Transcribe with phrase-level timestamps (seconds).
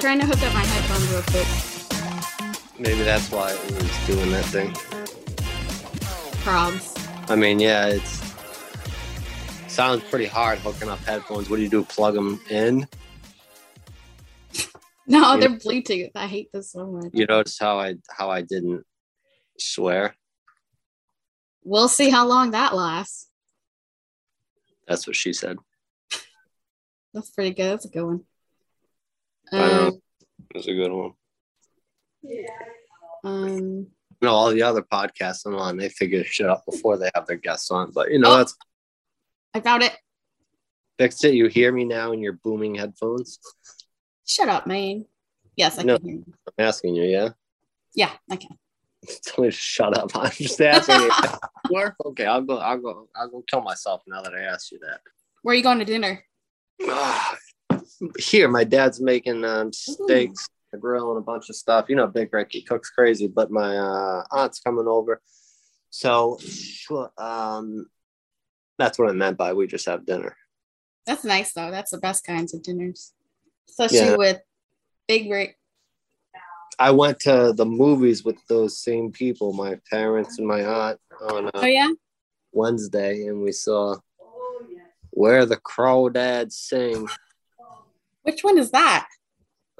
[0.00, 1.46] trying to hook up my headphones real quick.
[2.78, 4.72] Maybe that's why it was doing that thing.
[6.42, 6.96] Probs.
[7.30, 8.20] I mean, yeah, it's
[9.70, 11.50] sounds pretty hard hooking up headphones.
[11.50, 11.84] What do you do?
[11.84, 12.86] Plug them in?
[15.06, 15.48] No, Yeah.
[15.48, 16.12] they're Bluetooth.
[16.14, 17.10] I hate this so much.
[17.12, 18.84] You notice how I how I didn't
[19.58, 20.14] swear?
[21.64, 23.28] We'll see how long that lasts.
[24.86, 25.56] That's what she said.
[27.12, 27.72] That's pretty good.
[27.72, 28.24] That's a good one.
[29.52, 29.86] I know.
[29.88, 30.02] Um,
[30.54, 31.12] That's a good one.
[33.24, 33.86] um,
[34.22, 37.36] No, all the other podcasts I'm on, they figure shit out before they have their
[37.36, 37.90] guests on.
[37.92, 38.36] But you know, Oh.
[38.38, 38.56] that's
[39.54, 39.96] I found it.
[40.98, 41.34] fixed it.
[41.34, 43.38] You hear me now in your booming headphones.
[44.26, 45.06] Shut up, man.
[45.56, 45.98] Yes, I No.
[45.98, 46.24] can hear you.
[46.58, 47.30] I'm asking you, yeah.
[47.94, 48.56] Yeah, I can.
[49.24, 50.10] Tell me to shut up.
[50.14, 51.10] I'm just asking you.
[52.04, 52.56] Okay, I'll go.
[52.58, 53.08] I'll go.
[53.14, 55.00] I'll go kill myself now that I asked you that.
[55.42, 56.24] Where are you going to dinner?
[58.18, 61.86] Here, my dad's making um, steaks, a grill, and a bunch of stuff.
[61.88, 65.20] You know, Big Ricky cooks crazy, but my uh, aunt's coming over,
[65.90, 66.38] so
[67.18, 67.86] um,
[68.78, 70.36] that's what I meant by we just have dinner.
[71.06, 71.70] That's nice though.
[71.70, 73.12] That's the best kinds of dinners,
[73.68, 74.16] especially Yeah.
[74.16, 74.40] with
[75.08, 75.58] Big Rick.
[76.78, 81.50] I went to the movies with those same people, my parents and my aunt, on
[81.52, 81.90] Oh uh, yeah.
[82.52, 83.96] Wednesday, and we saw
[85.10, 87.06] Where the Crawdads Sing.
[88.22, 89.06] Which one is that?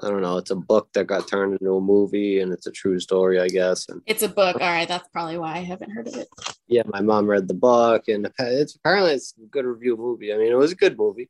[0.03, 0.37] I don't know.
[0.37, 3.47] It's a book that got turned into a movie, and it's a true story, I
[3.47, 3.87] guess.
[3.87, 4.55] And It's a book.
[4.55, 6.27] All right, that's probably why I haven't heard of it.
[6.67, 10.33] yeah, my mom read the book, and it's apparently it's a good review movie.
[10.33, 11.29] I mean, it was a good movie,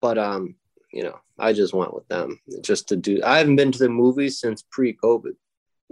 [0.00, 0.54] but um,
[0.92, 3.20] you know, I just went with them just to do.
[3.24, 5.32] I haven't been to the movies since pre-COVID.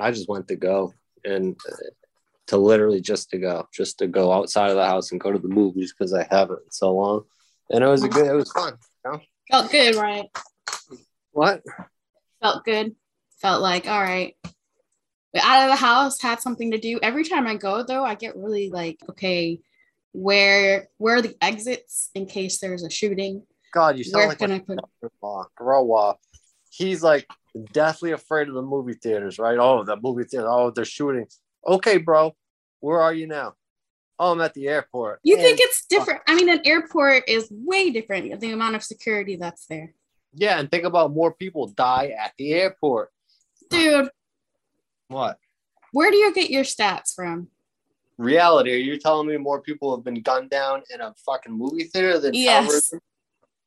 [0.00, 0.92] I just went to go
[1.24, 1.76] and uh,
[2.48, 5.38] to literally just to go, just to go outside of the house and go to
[5.38, 7.24] the movies because I haven't in so long,
[7.70, 8.26] and it was a good.
[8.26, 8.74] It was fun.
[9.50, 10.26] Felt good, right?
[11.32, 11.62] What?
[12.42, 12.94] Felt good.
[13.40, 14.34] Felt like all right.
[15.32, 16.98] But out of the house, had something to do.
[17.02, 19.60] Every time I go though, I get really like, okay,
[20.12, 23.42] where where are the exits in case there's a shooting?
[23.72, 24.80] God, you sound Where like can a I put?
[25.54, 26.20] Grow up.
[26.70, 27.26] He's like
[27.72, 29.58] deathly afraid of the movie theaters, right?
[29.58, 30.48] Oh, the movie theater.
[30.48, 31.26] Oh, they're shooting.
[31.66, 32.34] Okay, bro.
[32.80, 33.54] Where are you now?
[34.18, 35.20] Oh, I'm at the airport.
[35.22, 36.22] You And- think it's different?
[36.26, 38.40] I mean, an airport is way different.
[38.40, 39.94] The amount of security that's there,
[40.32, 43.10] yeah, and think about more people die at the airport.
[43.68, 44.08] dude.
[45.08, 45.38] What?
[45.92, 47.48] Where do you get your stats from?
[48.16, 51.84] Reality, are you telling me more people have been gunned down in a fucking movie
[51.84, 52.64] theater than Yes.
[52.66, 53.00] terrorism?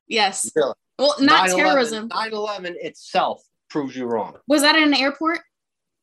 [0.08, 0.52] Yes.
[0.56, 0.74] Really?
[0.98, 2.08] Well, not 9/11 terrorism.
[2.10, 4.38] 9-11 itself proves you wrong.
[4.48, 5.42] Was that an airport?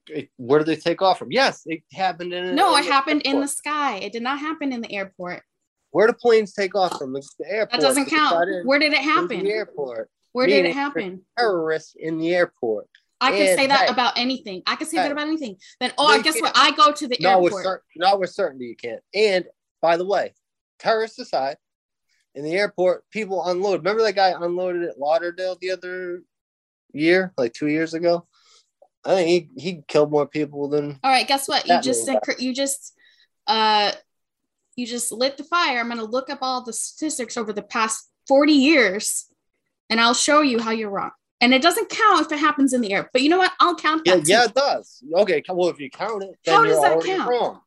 [0.09, 1.33] It- where did they take off from?
[1.33, 3.97] Yes, it happened in No, it happened in the sky.
[3.99, 5.43] It did not happen in the airport.
[5.91, 7.13] Where do planes take off from?
[7.13, 7.81] The the airport.
[7.81, 8.49] That doesn't count.
[8.49, 9.47] in- Where did it in The happen?
[9.47, 10.11] airport.
[10.33, 11.25] Where did it happen?
[11.39, 12.89] Terrorists in the airport.
[13.19, 14.63] I And say that hey, about anything.
[14.67, 15.57] I can say hey, that about anything.
[15.81, 16.53] Then, oh, I guess what?
[16.55, 17.65] I go to the Not with, airport.
[17.65, 19.03] cer- not with certainty you can't.
[19.15, 19.47] And
[19.81, 20.35] by the way,
[20.79, 21.57] terrorists aside,
[22.35, 23.81] in the airport, people unload.
[23.81, 26.23] Remember that guy unloaded at Lauderdale the other
[26.93, 28.27] year, like two years ago?
[29.07, 31.67] I think he, he killed more people than All right, guess what?
[31.69, 32.95] You just you just
[33.47, 33.93] uh
[34.75, 35.79] you just lit the fire.
[35.79, 39.27] I'm gonna look up all the statistics over the past 40 years
[39.89, 41.13] and I'll show you how you're wrong.
[41.41, 43.09] And it doesn't count if it happens in the air.
[43.13, 43.53] But you know what?
[43.61, 44.25] I'll count yeah, that.
[44.25, 44.33] too.
[44.33, 45.03] yeah, it does.
[45.15, 47.31] Okay, well, if you count it, How you're does that count?
[47.31, 47.61] wrong.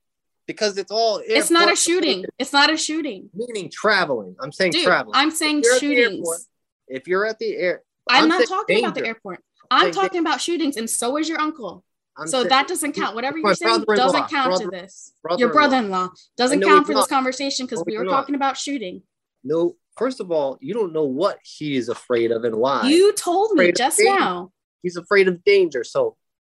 [0.47, 2.25] Because it's all it's not a shooting.
[2.39, 3.29] It's not a shooting.
[3.35, 4.35] Meaning traveling.
[4.41, 5.15] I'm saying Dude, traveling.
[5.15, 6.17] I'm saying If you're at the shootings.
[6.17, 6.39] airport,
[6.87, 9.43] if you're at the air, I'm, not saying talking about the airport.
[9.71, 11.83] I'm saying talking about shootings, and so is your uncle.
[12.17, 13.15] I'm so saying- that doesn't count.
[13.15, 15.13] Whatever you're saying doesn't count to this.
[15.37, 16.09] Your brother-in-law.
[16.37, 18.11] doesn't count for this conversation because we were not.
[18.11, 19.03] talking about shooting.
[19.43, 22.87] No, first of all, you don't know what he is afraid of and why.
[22.87, 24.51] You told me just now.
[24.81, 25.83] He's afraid of danger.
[25.83, 26.17] So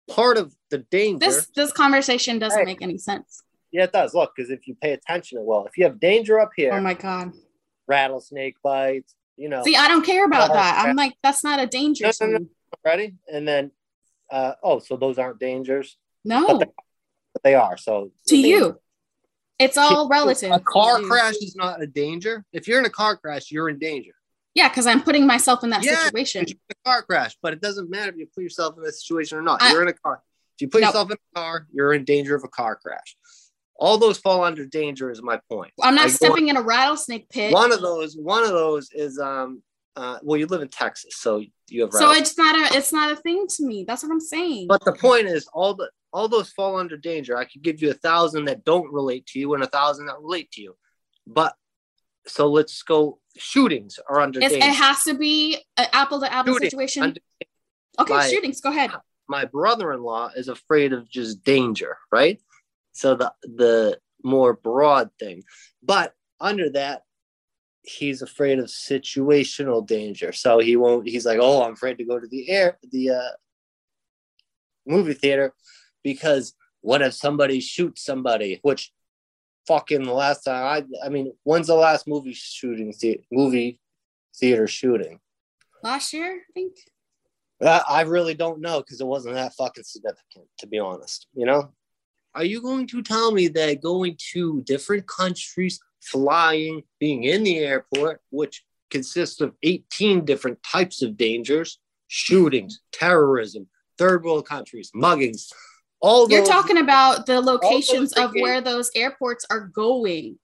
[0.08, 3.42] part of the danger, This this conversation doesn't make any sense.
[3.70, 4.14] yeah, it does.
[4.14, 6.94] Look, because if you pay attention, well, if you have danger up here, Oh my
[6.94, 7.32] god.
[7.86, 10.84] rattlesnake bites, you know, See, I don't care about that.
[10.86, 12.46] I'm like, that's not a danger No, no, no.
[12.72, 12.78] Me.
[12.84, 13.70] ready, and then,
[14.30, 16.72] uh, oh, so those aren't dangers, No, But the-
[17.32, 17.76] but they are.
[17.78, 18.80] So to the danger- you.
[19.58, 20.50] It's all relative.
[20.52, 22.44] A car crash is not a danger.
[22.52, 24.12] If you're in a car crash, you're in danger.
[24.54, 26.44] Yeah, because I'm putting myself in that Yeah, situation.
[26.46, 28.92] You're in a car crash, but it doesn't matter if you put yourself in a
[28.92, 29.62] situation or not.
[29.62, 30.22] I- you're in a car.
[30.56, 30.88] If you put No.
[30.88, 33.16] yourself in a car, you're in danger of a car crash.
[33.76, 35.72] All those fall under danger, is my point.
[35.80, 37.52] I'm not Like, stepping in a rattlesnake pit.
[37.54, 39.62] One of those, one of those is um
[40.00, 43.12] uh well, you live in Texas, so you have so it's not a it's not
[43.12, 43.84] a thing to me.
[43.86, 44.66] That's what I'm saying.
[44.68, 47.36] But the point is, all the all those fall under danger.
[47.36, 50.18] I could give you a thousand that don't relate to you and a thousand that
[50.20, 50.74] relate to you.
[51.26, 51.54] But
[52.26, 53.18] so let's go.
[53.36, 54.66] Shootings are under It's, danger.
[54.68, 57.02] it has to be an apple to apple situation.
[57.02, 57.20] under-
[58.00, 58.60] Okay, My- shootings.
[58.60, 58.90] Go ahead.
[59.28, 62.40] my brother-in-law is afraid of just danger, right?
[62.92, 65.44] So the the more broad thing.
[65.82, 67.02] But under that,
[67.82, 70.32] he's afraid of situational danger.
[70.32, 73.30] So he won't he's like, "Oh, I'm afraid to go to the air the uh
[74.86, 75.54] movie theater
[76.02, 78.92] because what if somebody shoots somebody?" Which
[79.66, 83.80] fucking the last time I I mean, when's the last movie shooting the- movie
[84.36, 85.20] theater shooting?
[85.82, 86.76] Last year, I think.
[87.62, 91.26] I I really don't know because it wasn't that fucking significant, to be honest.
[91.34, 91.72] You know,
[92.34, 97.58] are you going to tell me that going to different countries, flying, being in the
[97.58, 103.68] airport, which consists of 18 different types of dangers, shootings, terrorism,
[103.98, 105.52] third world countries, muggings,
[106.00, 110.38] all You're talking about the locations of where those airports are going,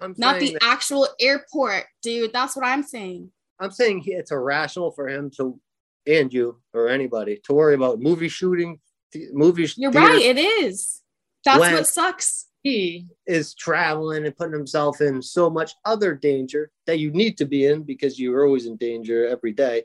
[0.00, 2.32] I'm not the that- actual airport, dude.
[2.32, 3.30] That's what I'm saying.
[3.60, 5.60] I'm saying it's irrational for him to,
[6.06, 8.80] and you or anybody, to worry about movie shooting,
[9.12, 9.68] th- movie.
[9.76, 10.20] You're right.
[10.20, 11.02] It is.
[11.44, 12.46] That's When- what sucks.
[12.62, 17.44] He is traveling and putting himself in so much other danger that you need to
[17.44, 19.82] be in because you're always in danger every day.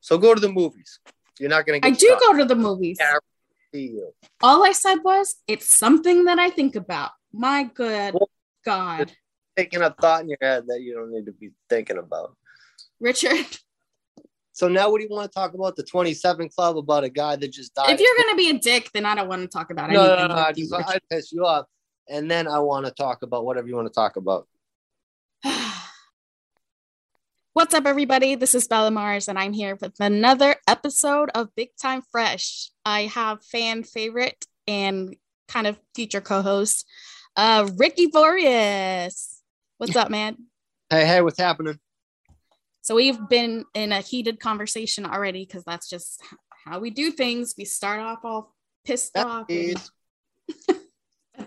[0.00, 1.00] So go to the movies.
[1.40, 2.20] You're not going to I do shot.
[2.20, 2.98] go to the movies.
[3.00, 3.16] Yeah.
[3.74, 4.12] See you.
[4.40, 7.10] All I said was it's something that I think about.
[7.32, 8.30] My good Well,
[8.64, 9.12] God.
[9.56, 12.36] Taking a thought in your head that you don't need to be thinking about.
[13.00, 13.46] Richard,
[14.52, 15.76] So now what do you want to talk about?
[15.76, 17.90] The 27 Club about a guy that just died?
[17.90, 20.12] if you're gonna be a dick, then I don't want to talk about no, no,
[20.12, 20.28] anything.
[20.28, 20.72] no, no, I just.
[20.72, 21.66] I piss you off.
[22.08, 24.46] And then I want to talk about whatever you want to talk about.
[27.52, 28.36] What's up, everybody?
[28.36, 32.70] This is Bella Mars, and I'm here with another episode of Big Time Fresh.
[32.84, 35.16] I have fan favorite and
[35.48, 36.86] kind of future co-host,
[37.34, 39.42] uh, Ricky Boreas.
[39.78, 40.36] What's up, man?
[40.90, 41.80] Hey, hey, what's happening?
[42.82, 46.22] So we've been in a heated conversation already because that's just
[46.64, 47.54] how we do things.
[47.58, 48.54] We start off all
[48.84, 49.46] pissed off.
[49.48, 49.90] and-.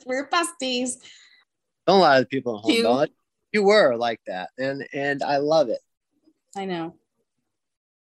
[0.06, 0.92] We're besties.
[1.88, 3.08] Don't lie to the people at home, You-
[3.52, 5.80] You were like that, and and I love it.
[6.56, 6.96] I know.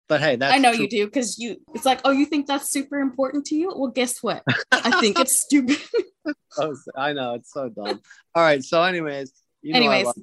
[0.08, 0.82] But hey, that's I know true.
[0.84, 1.56] you do because you.
[1.72, 3.72] It's like, oh, you think that's super important to you?
[3.76, 4.42] Well, guess what?
[4.72, 5.78] I think it's stupid.
[6.58, 8.00] Oh, I know it's so dumb.
[8.34, 8.62] All right.
[8.64, 10.16] So, anyways, you know I Anyways, love-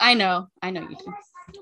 [0.00, 1.12] I know, I know you do.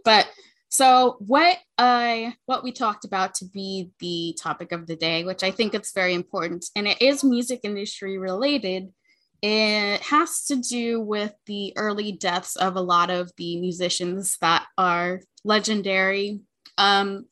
[0.04, 0.28] But
[0.68, 5.42] so what I what we talked about to be the topic of the day, which
[5.42, 8.92] I think it's very important, and it is music industry related.
[9.42, 14.66] It has to do with the early deaths of a lot of the musicians that
[14.76, 16.40] are legendary.
[16.76, 17.26] Um,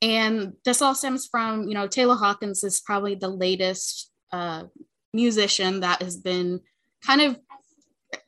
[0.00, 4.64] and this all stems from, you know, Taylor Hawkins is probably the latest uh,
[5.12, 6.60] musician that has been
[7.06, 7.38] kind of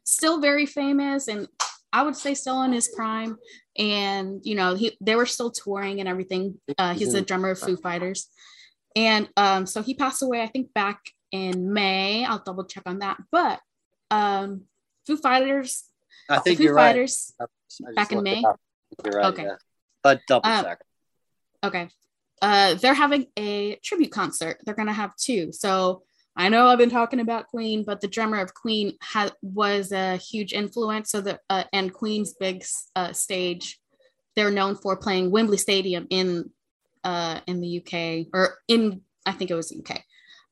[0.04, 1.48] still very famous and
[1.94, 3.36] I would say still in his prime.
[3.78, 6.60] And you know, he they were still touring and everything.
[6.76, 8.28] Uh, he's the drummer of Foo Fighters,
[8.94, 10.42] and um, so he passed away.
[10.42, 11.00] I think back
[11.34, 12.25] in May.
[12.25, 13.19] I'll double check on that.
[13.32, 13.60] But
[14.10, 14.62] um,
[15.04, 15.82] Foo Fighters,
[16.31, 16.90] I think Foo you're right.
[16.90, 17.34] Fighters.
[17.69, 18.40] Just back in May?
[19.04, 19.26] You're right.
[19.26, 19.42] Okay.
[19.42, 19.56] Yeah.
[20.02, 20.81] But double Um, check.
[21.64, 21.88] Okay.
[22.40, 24.60] Uh, they're having a tribute concert.
[24.64, 25.50] They're gonna have two.
[25.52, 26.04] So
[26.36, 30.17] I know I've been talking about Queen, but the drummer of Queen ha- was a
[30.17, 31.10] huge influence.
[31.10, 32.64] So the uh, and Queen's big
[32.94, 33.81] uh, stage,
[34.36, 36.50] they're known for playing Wembley Stadium in
[37.03, 40.05] uh, in the UK or in I think it was UK.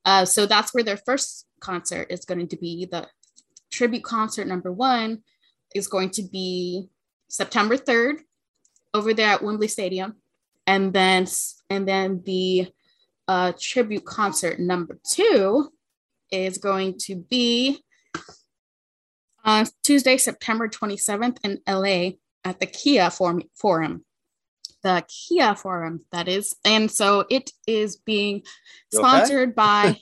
[0.05, 2.87] Uh, so that's where their first concert is going to be.
[2.87, 3.09] The
[3.71, 5.23] tribute concert number one
[5.75, 6.89] is going to be
[7.29, 8.17] September third
[8.93, 10.17] over there at Wembley Stadium
[10.67, 11.27] and then
[11.71, 12.69] and then the
[13.29, 15.73] uh, tribute concert number two
[16.31, 17.83] is going to be
[19.45, 24.05] on Tuesday, September 27th in LA at the Kia Forum.
[24.83, 26.57] The Kia Forum, that is.
[26.65, 28.43] And so it is being
[28.93, 29.09] You okay?
[29.09, 29.99] sponsored by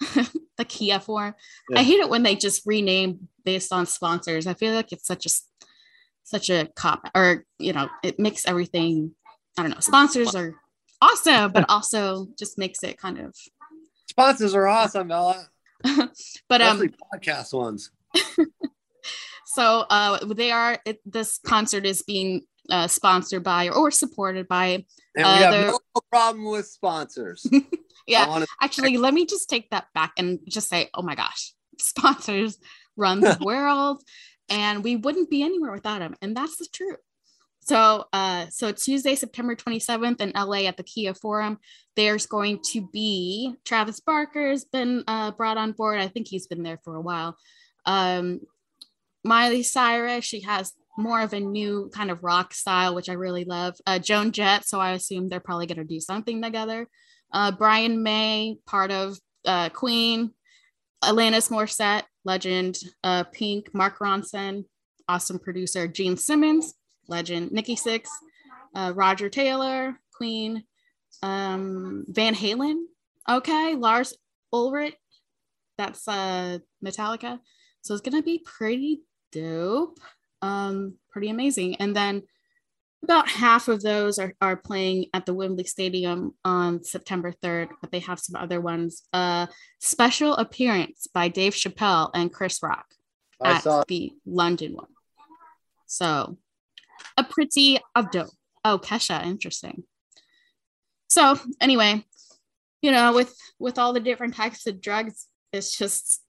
[0.56, 1.34] the Kia Forum.
[1.70, 1.80] Yeah.
[1.80, 4.46] I hate it when they just rename based on sponsors.
[4.46, 5.30] I feel like it's such a
[6.24, 9.12] such a cop or you know, it makes everything
[9.56, 10.54] I don't know, sponsors are
[11.00, 13.34] awesome, but also just makes it kind of
[14.08, 15.46] Sponsors are awesome, Bella.
[16.48, 16.82] but um
[17.14, 17.90] podcast ones.
[19.46, 24.84] so uh they are it, this concert is being uh sponsored by or supported by
[25.16, 25.78] And uh, we have they're- no
[26.10, 27.46] problem with sponsors.
[28.06, 31.52] yeah wanna- actually let me just take that back and just say oh my gosh
[31.78, 32.58] sponsors
[32.96, 34.02] run the world
[34.48, 36.98] and we wouldn't be anywhere without them and that's the truth.
[37.62, 41.58] So uh so tuesday september 27th in la at the kia forum
[41.96, 45.98] there's going to be travis barker has been uh, brought on board.
[46.00, 47.36] I think he's been there for a while.
[47.86, 48.40] Um
[49.24, 53.44] miley cyrus she has more of a new kind of rock style which i really
[53.44, 53.74] love.
[53.86, 56.88] Uh joan jett so i assume they're probably going to do something together.
[57.34, 60.30] Uh, Brian May, part of uh, Queen,
[61.02, 64.64] Alanis Morissette, legend, uh, Pink, Mark Ronson,
[65.08, 66.74] awesome producer, Gene Simmons,
[67.08, 68.06] legend, Nikki Sixx,
[68.76, 70.62] uh, Roger Taylor, Queen,
[71.22, 72.84] um, Van Halen,
[73.28, 74.14] okay, Lars
[74.52, 74.94] Ulrich,
[75.76, 77.40] that's uh, Metallica.
[77.82, 79.98] So it's gonna be pretty dope,
[80.44, 81.76] um, pretty amazing.
[81.76, 82.22] And then
[83.02, 87.90] about half of those are, are playing at the Wembley Stadium on September 3rd, but
[87.90, 89.02] they have some other ones.
[89.12, 89.46] Uh,
[89.80, 92.86] special appearance by Dave Chappelle and Chris Rock
[93.40, 94.88] I at saw the London one.
[95.86, 96.38] So
[97.16, 97.78] a pretty
[98.10, 98.30] dope.
[98.64, 99.84] Oh, Kesha, interesting.
[101.08, 102.04] So anyway,
[102.80, 106.22] you know, with with all the different types of drugs, it's just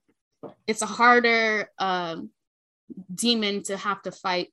[0.67, 2.29] it's a harder um,
[3.13, 4.49] demon to have to fight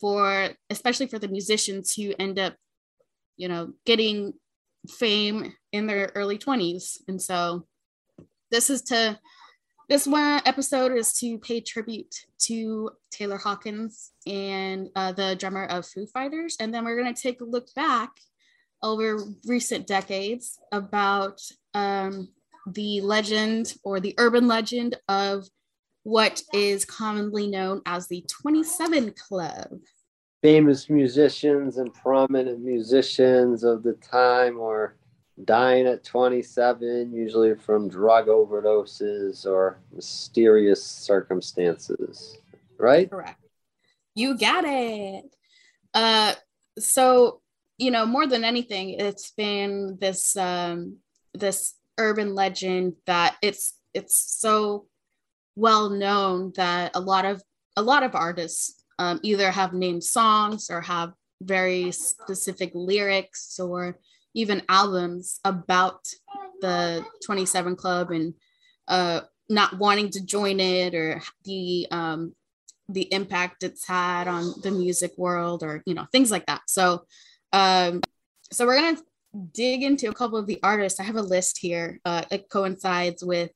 [0.00, 2.54] for, especially for the musicians who end up,
[3.36, 4.34] you know, getting
[4.88, 6.98] fame in their early 20s.
[7.08, 7.66] And so
[8.50, 9.18] this is to
[9.88, 15.86] this one episode is to pay tribute to Taylor Hawkins and uh, the drummer of
[15.86, 16.56] Foo Fighters.
[16.60, 18.10] And then we're going to take a look back
[18.82, 21.40] over recent decades about
[21.72, 22.28] um,
[22.66, 25.48] the legend or the urban legend of
[26.08, 29.78] what is commonly known as the 27 Club.
[30.40, 34.96] famous musicians and prominent musicians of the time were
[35.44, 42.38] dying at 27, usually from drug overdoses or mysterious circumstances.
[42.78, 43.10] Right?
[43.10, 43.44] Correct.
[44.14, 45.24] You got it.
[45.92, 46.32] Uh,
[46.78, 47.42] so
[47.76, 50.96] you know, more than anything, it's been this um,
[51.34, 54.87] this urban legend that it's it's so
[55.58, 57.42] well known that a lot of
[57.76, 61.12] a lot of artists um, either have named songs or have
[61.42, 63.98] very specific lyrics or
[64.34, 66.06] even albums about
[66.60, 68.34] the 27 club and
[68.86, 72.34] uh, not wanting to join it or the um,
[72.88, 76.62] the impact it's had on the music world or you know things like that.
[76.66, 77.04] So
[77.52, 78.00] um,
[78.52, 79.02] so we're gonna
[79.52, 81.00] dig into a couple of the artists.
[81.00, 83.50] I have a list here uh, it coincides with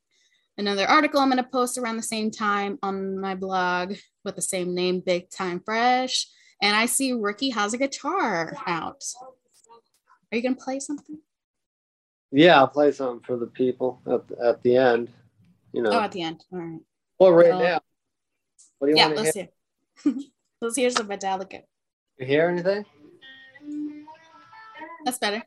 [0.59, 3.95] another article i'm going to post around the same time on my blog
[4.25, 6.27] with the same name big time fresh
[6.61, 9.03] and i see ricky has a guitar out
[10.31, 11.19] are you going to play something
[12.35, 15.09] Yeah, I'll play something for the people at, at the end.
[15.75, 16.81] You know, oh at the end all right
[17.19, 17.81] well, right now.
[18.79, 19.49] What do you yeah want to let's hear?
[20.03, 20.15] hear
[20.63, 21.61] let's hear some metallica
[22.19, 22.85] You hear anything?
[25.05, 25.43] that's better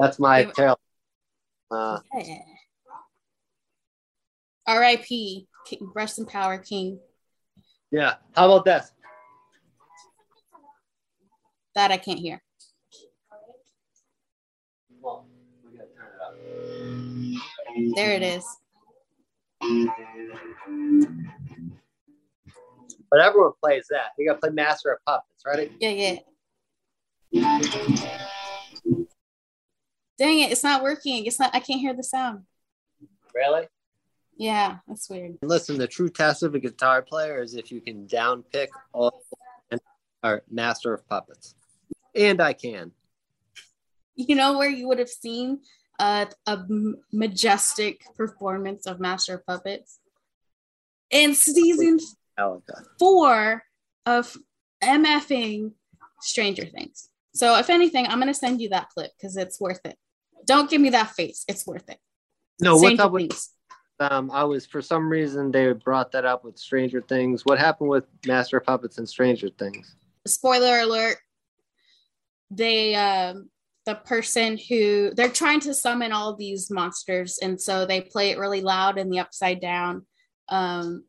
[0.00, 0.80] That's my Give- tail.
[1.70, 2.38] Uh, Yeah.
[4.66, 5.46] R.I.P.
[5.94, 6.98] Rest in power, King.
[7.92, 8.14] yeah.
[8.34, 8.90] How about this?
[11.74, 12.42] That I can't hear.
[15.00, 15.26] Well,
[15.64, 17.40] we gotta turn
[17.76, 17.94] it.
[17.94, 18.44] There it is.
[23.10, 24.12] But everyone plays that.
[24.18, 25.70] You gotta play Master of Puppets, ready?
[25.80, 26.16] Yeah,
[27.32, 28.30] yeah.
[30.20, 31.26] Dang it, it's not working.
[31.26, 31.52] It's not.
[31.54, 32.44] I can't hear the sound.
[33.34, 33.66] Really?
[34.36, 35.38] Yeah, that's weird.
[35.42, 39.24] Listen, the true test of a guitar player is if you can down pick all
[40.22, 41.54] or Master of Puppets.
[42.14, 42.92] And I can.
[44.14, 45.60] You know where you would have seen
[45.98, 46.28] a
[47.12, 50.00] majestic performance of Master of Puppets
[51.10, 51.98] in season
[52.38, 52.84] Metallica.
[52.98, 53.62] four
[54.04, 54.36] of
[54.84, 55.72] MFing
[56.20, 57.08] Stranger Things.
[57.32, 59.96] So if anything, I'm gonna send you that clip because it's worth it.
[60.50, 61.44] Don't give me that face.
[61.46, 61.98] It's worth it.
[62.60, 63.50] No, what's Stranger up with Things.
[64.00, 67.44] um I was for some reason they brought that up with Stranger Things.
[67.44, 69.94] What happened with Master of Puppets and Stranger Things?
[70.26, 71.16] spoiler alert
[72.50, 73.48] they um
[73.86, 78.38] the person who they're trying to summon all these monsters and so they play it
[78.38, 80.04] really loud in the upside down
[80.50, 81.04] um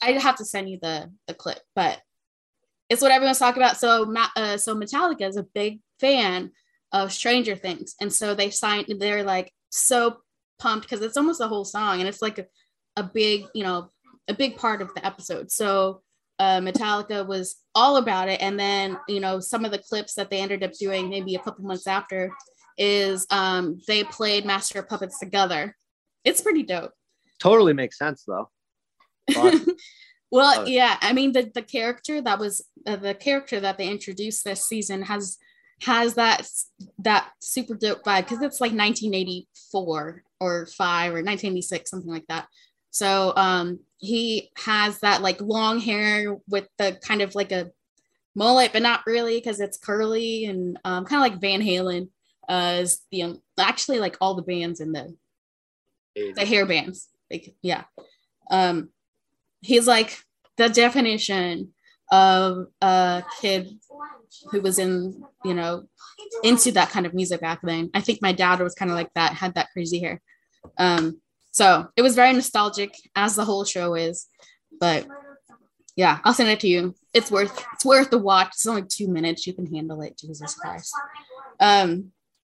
[0.00, 2.00] i have to send you the the clip but
[2.88, 6.52] it's what everyone's talking about so uh, so metallica is a big fan
[6.92, 10.16] of stranger things and so they signed they're like so
[10.58, 12.46] pumped because it's almost a whole song and it's like a,
[12.96, 13.88] a big you know
[14.28, 16.00] a big part of the episode so
[16.38, 18.40] uh, Metallica was all about it.
[18.40, 21.40] And then, you know, some of the clips that they ended up doing maybe a
[21.40, 22.32] couple months after
[22.76, 25.76] is um, they played Master of Puppets together.
[26.24, 26.92] It's pretty dope.
[27.40, 28.50] Totally makes sense though.
[29.32, 29.66] Fun.
[30.30, 30.66] well, Oh.
[30.66, 34.64] yeah, I mean the the character that was uh, the character that they introduced this
[34.64, 35.38] season has
[35.82, 36.46] has that
[36.98, 42.46] that super dope vibe because it's like 1984 or 5 or 1986 something like that.
[42.90, 47.70] So um, he has that like long hair with the kind of like a
[48.34, 52.08] mullet, but not really because it's curly and um, kind of like Van Halen.
[52.48, 55.14] Uh, is the um, actually like all the bands in the
[56.34, 57.08] the hair bands.
[57.30, 57.84] Like yeah,
[58.50, 58.88] um,
[59.60, 60.18] he's like
[60.56, 61.74] the definition
[62.10, 63.68] of a kid
[64.50, 65.84] who was in you know
[66.42, 67.90] into that kind of music back then.
[67.94, 70.20] I think my dad was kind of like that, had that crazy hair.
[70.78, 74.26] Um, so it was very nostalgic, as the whole show is.
[74.80, 75.06] But
[75.96, 76.94] yeah, I'll send it to you.
[77.12, 78.48] It's worth it's worth the watch.
[78.48, 79.46] It's only two minutes.
[79.46, 80.18] You can handle it.
[80.18, 80.92] Jesus Christ.
[81.58, 82.12] Um,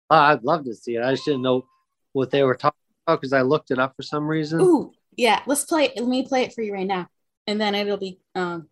[0.09, 1.03] oh, I'd love to see it.
[1.03, 1.65] I just didn't know
[2.13, 2.77] what they were talking
[3.07, 4.61] about because I looked it up for some reason.
[4.61, 5.41] Ooh, yeah.
[5.47, 5.85] Let's play.
[5.85, 5.97] It.
[5.97, 7.07] Let me play it for you right now,
[7.47, 8.67] and then it'll be um,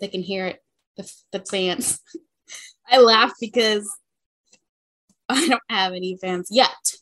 [0.00, 0.62] they can hear it.
[0.96, 2.00] The the fans.
[2.90, 3.88] I laugh because
[5.28, 6.94] I don't have any fans yet.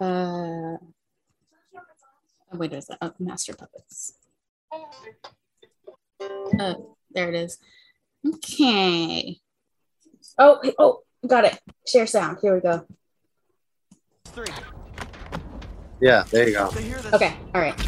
[0.00, 0.78] Uh, oh,
[2.52, 2.98] wait, is that?
[3.00, 4.14] Oh, Master Puppets.
[6.58, 6.74] Uh,
[7.12, 7.58] there it is.
[8.26, 9.38] Okay.
[10.38, 11.58] Oh, oh, got it.
[11.86, 12.38] Share sound.
[12.42, 12.86] Here we go.
[14.26, 14.46] Three.
[16.00, 16.70] Yeah, there you go.
[17.12, 17.78] Okay, all right.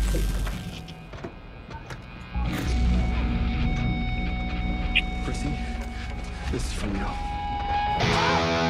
[6.54, 8.63] This is from you.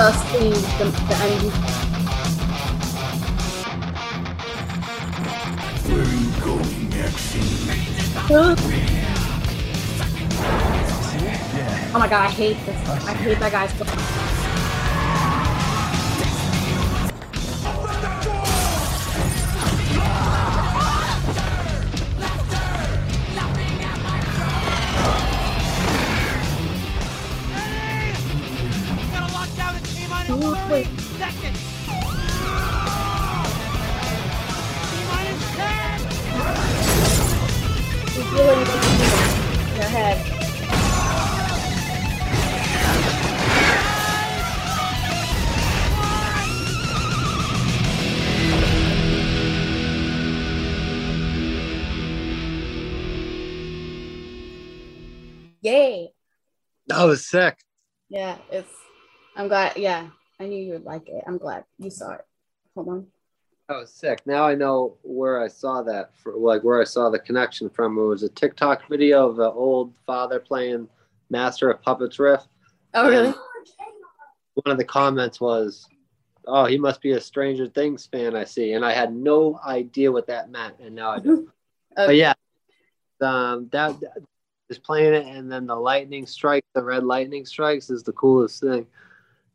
[0.00, 1.50] The, the enemy.
[5.88, 7.68] Where are you going, Maxine?
[11.92, 12.88] Oh my god, I hate this.
[12.88, 14.39] I hate that guy's.
[30.70, 30.86] Wait.
[31.18, 31.56] Second.
[39.74, 40.36] Your head.
[55.62, 56.12] Yay.
[56.86, 57.58] That was sick.
[58.08, 58.72] Yeah, it's
[59.34, 60.10] I'm glad yeah.
[60.40, 61.22] I knew you would like it.
[61.26, 62.26] I'm glad you saw it.
[62.74, 63.06] Hold on.
[63.68, 64.22] Was sick.
[64.26, 67.96] Now I know where I saw that for like where I saw the connection from.
[67.98, 70.88] It was a TikTok video of an old father playing
[71.28, 72.42] Master of Puppets riff.
[72.94, 73.32] Oh really?
[74.54, 75.86] one of the comments was,
[76.46, 80.10] "Oh, he must be a Stranger Things fan." I see, and I had no idea
[80.10, 81.32] what that meant, and now I do.
[81.96, 82.06] okay.
[82.06, 82.34] But yeah,
[83.20, 84.22] um, that, that
[84.68, 88.60] is playing it, and then the lightning strike, the red lightning strikes, is the coolest
[88.60, 88.86] thing.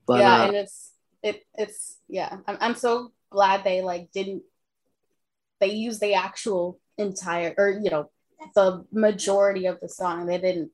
[0.07, 0.91] But, yeah, uh, and it's
[1.23, 2.37] it it's yeah.
[2.47, 4.43] I'm I'm so glad they like didn't
[5.59, 8.11] they use the actual entire or you know
[8.53, 10.25] the majority of the song.
[10.25, 10.71] They didn't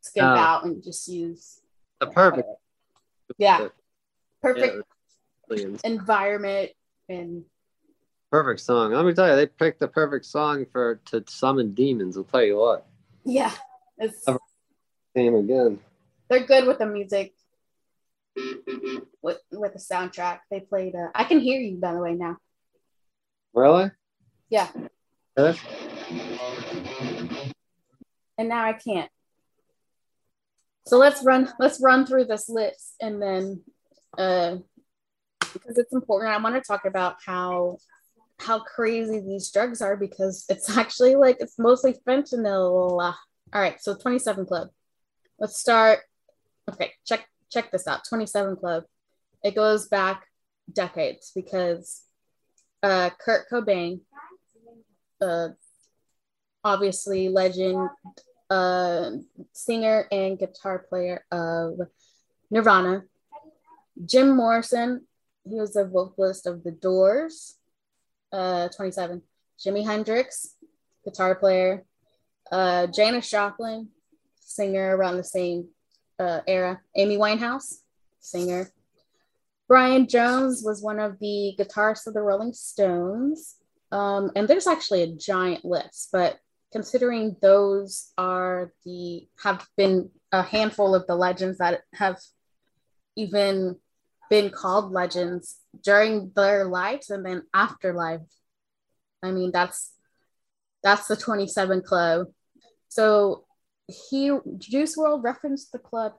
[0.00, 1.60] skip uh, out and just use
[2.00, 2.48] the perfect.
[3.38, 3.68] Yeah,
[4.40, 4.82] perfect
[5.50, 6.70] yeah, environment
[7.08, 7.44] and
[8.30, 8.92] perfect song.
[8.92, 12.16] Let me tell you, they picked the perfect song for to summon demons.
[12.16, 12.86] I'll tell you what.
[13.24, 13.52] Yeah,
[13.98, 14.24] it's
[15.14, 15.78] same again.
[16.28, 17.34] They're good with the music
[19.22, 20.40] with with the soundtrack.
[20.50, 20.94] They played.
[20.94, 22.36] Uh, I can hear you by the way now.
[23.54, 23.90] Really?
[24.48, 24.68] Yeah.
[25.36, 25.58] Really?
[28.38, 29.10] And now I can't.
[30.86, 31.52] So let's run.
[31.58, 33.62] Let's run through this list, and then
[34.18, 34.56] uh,
[35.52, 37.78] because it's important, I want to talk about how
[38.38, 43.00] how crazy these drugs are because it's actually like it's mostly fentanyl.
[43.00, 44.68] All right, so 27 Club.
[45.38, 46.00] Let's start.
[46.70, 48.84] Okay, check check this out 27 Club.
[49.44, 50.26] It goes back
[50.72, 52.02] decades because
[52.82, 54.00] uh, Kurt Cobain,
[55.20, 55.48] uh,
[56.64, 57.88] obviously legend,
[58.50, 59.10] uh,
[59.52, 61.80] singer and guitar player of
[62.50, 63.04] Nirvana,
[64.04, 65.06] Jim Morrison,
[65.44, 67.56] he was the vocalist of The Doors,
[68.32, 69.22] uh, 27.
[69.58, 70.54] Jimi Hendrix,
[71.04, 71.84] guitar player,
[72.50, 73.88] uh, Janis Joplin,
[74.40, 75.68] singer around the same
[76.22, 76.80] uh, era.
[76.96, 77.80] Amy Winehouse,
[78.20, 78.70] singer.
[79.68, 83.56] Brian Jones was one of the guitarists of the Rolling Stones.
[83.90, 86.38] Um, and there's actually a giant list, but
[86.72, 92.18] considering those are the have been a handful of the legends that have
[93.16, 93.76] even
[94.30, 98.20] been called legends during their lives and then afterlife.
[99.22, 99.92] I mean, that's
[100.82, 102.28] that's the 27 Club.
[102.88, 103.44] So
[103.86, 106.14] he Juice WRLD referenced the club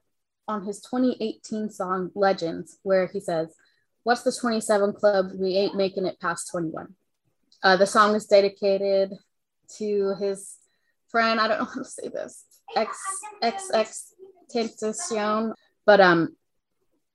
[0.47, 3.54] on his 2018 song Legends, where he says,
[4.04, 5.32] What's the 27 Club?
[5.36, 6.93] We ain't making it past 21.
[7.63, 9.13] Uh, the song is dedicated
[9.78, 10.58] to his
[11.08, 12.43] friend, I don't know how to say this,
[12.76, 12.97] ex
[13.41, 14.13] ex ex
[14.54, 15.54] Tentacion,
[15.86, 16.36] but um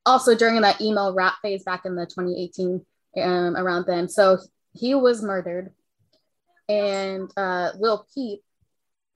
[0.07, 2.85] also during that emo rap phase back in the 2018
[3.23, 4.09] um, around then.
[4.09, 4.39] So
[4.73, 5.73] he was murdered,
[6.69, 8.41] and uh, Lil Peep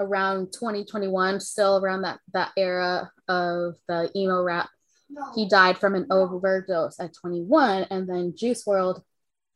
[0.02, 4.68] around 2021, still around that that era of the emo rap,
[5.34, 9.02] he died from an overdose at 21, and then Juice WRLD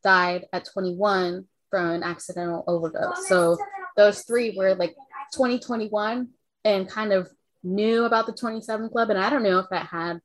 [0.03, 3.27] died at 21 from an accidental overdose.
[3.27, 3.57] So
[3.95, 4.95] those three were like
[5.33, 6.29] 2021
[6.63, 7.29] and kind of
[7.63, 10.21] knew about the 27 Club, and I don't know if that had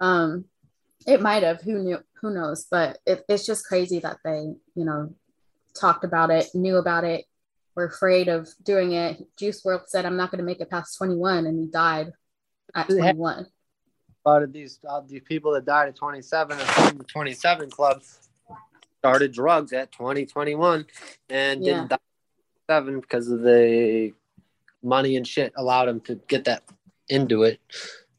[0.00, 0.46] um,
[1.06, 1.60] it might have.
[1.62, 1.98] Who knew?
[2.20, 2.66] Who knows?
[2.70, 5.14] But it, it's just crazy that they, you know,
[5.78, 7.24] talked about it, knew about it,
[7.74, 9.24] were afraid of doing it.
[9.36, 12.12] Juice WRLD said, "I'm not going to make it past 21," and he died
[12.74, 13.46] at 21.
[14.26, 18.02] A lot of these uh, these people that died at 27 and the 27 club
[18.98, 20.86] started drugs at 2021
[21.28, 21.72] and Yeah.
[21.74, 24.14] didn't die at seven because of the
[24.82, 26.62] money and shit allowed them to get that
[27.10, 27.60] into it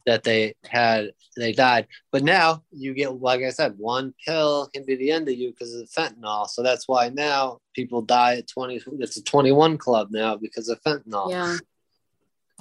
[0.06, 4.86] that they had they died but now you get like i said one pill can
[4.86, 8.38] be the end of you because of the fentanyl so that's why now people die
[8.38, 11.58] at 20 it's a 21 club now because of fentanyl Yeah.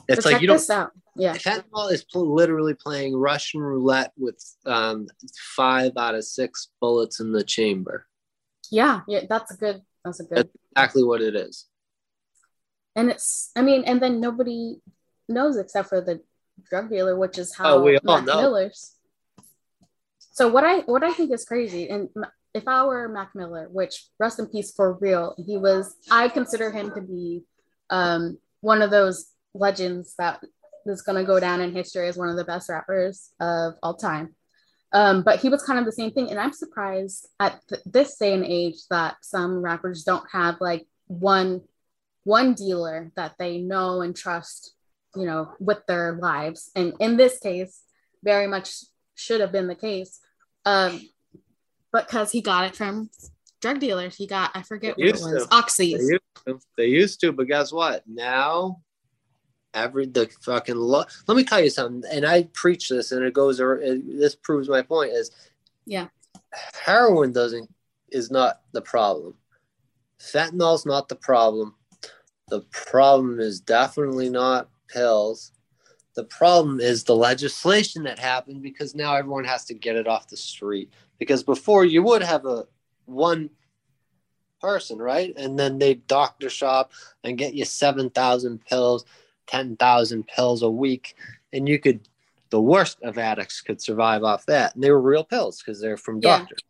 [0.09, 0.93] it's So like you don't this out.
[1.17, 1.35] Yeah.
[1.35, 5.07] fentanyl is pl- literally playing russian roulette with um,
[5.57, 8.07] five out of six bullets in the chamber
[8.71, 9.01] Yeah.
[9.07, 9.23] Yeah.
[9.29, 9.83] That's a good.
[10.05, 10.37] That's a good.
[10.39, 11.67] that's exactly what it is
[12.97, 13.51] and it's.
[13.57, 14.81] I mean, and then nobody
[15.29, 16.21] knows except for the
[16.69, 18.41] drug dealer, which is how Oh, we all Mac know.
[18.43, 18.97] Miller's.
[20.33, 22.09] So what I what I think is crazy, and
[22.55, 25.95] if I were Mac Miller, which rest in peace for real, he was.
[26.11, 27.45] I consider him to be
[27.91, 30.41] um, one of those legends that
[30.87, 33.95] is going to go down in history as one of the best rappers of all
[33.95, 34.35] time.
[34.93, 38.17] Um, but he was kind of the same thing, and I'm surprised at th- this
[38.17, 41.63] day and age that some rappers don't have like one
[42.25, 44.75] one dealer that they know and trust,
[45.17, 46.71] you know, with their lives.
[46.75, 47.83] And in this case,
[48.23, 48.73] very much
[49.15, 50.21] should have been the case.
[50.65, 51.01] Um,
[51.93, 53.11] because he got it from
[53.61, 54.17] drug dealers.
[54.17, 55.77] He got, I forget They what it was, oxys.
[55.99, 56.61] They used to.
[56.77, 58.03] They used to, but guess what?
[58.07, 58.81] Now,
[59.73, 63.33] every the fucking lo- let me tell you something, and I preach this, and it
[63.35, 63.61] goes.
[63.61, 65.13] ar- it- This proves my point.
[65.13, 65.31] Is
[65.87, 66.09] Yeah.
[66.73, 67.73] heroin doesn't
[68.11, 69.35] is not the problem.
[70.19, 71.75] Fentanyl's not the problem.
[72.49, 75.53] The problem is definitely not pills.
[76.15, 80.29] The problem is the legislation that happened because now everyone has to get it off
[80.29, 80.93] the street.
[81.19, 82.67] Because before you would have a
[83.07, 83.51] one
[84.61, 85.35] person, right?
[85.37, 86.93] And then they doctor shop
[87.23, 89.05] and get you 7,000 pills,
[89.49, 91.17] 10,000 pills a week.
[91.53, 92.09] And you could,
[92.51, 94.75] the worst of addicts could survive off that.
[94.75, 96.39] And they were real pills because they're from Yeah.
[96.39, 96.61] doctors.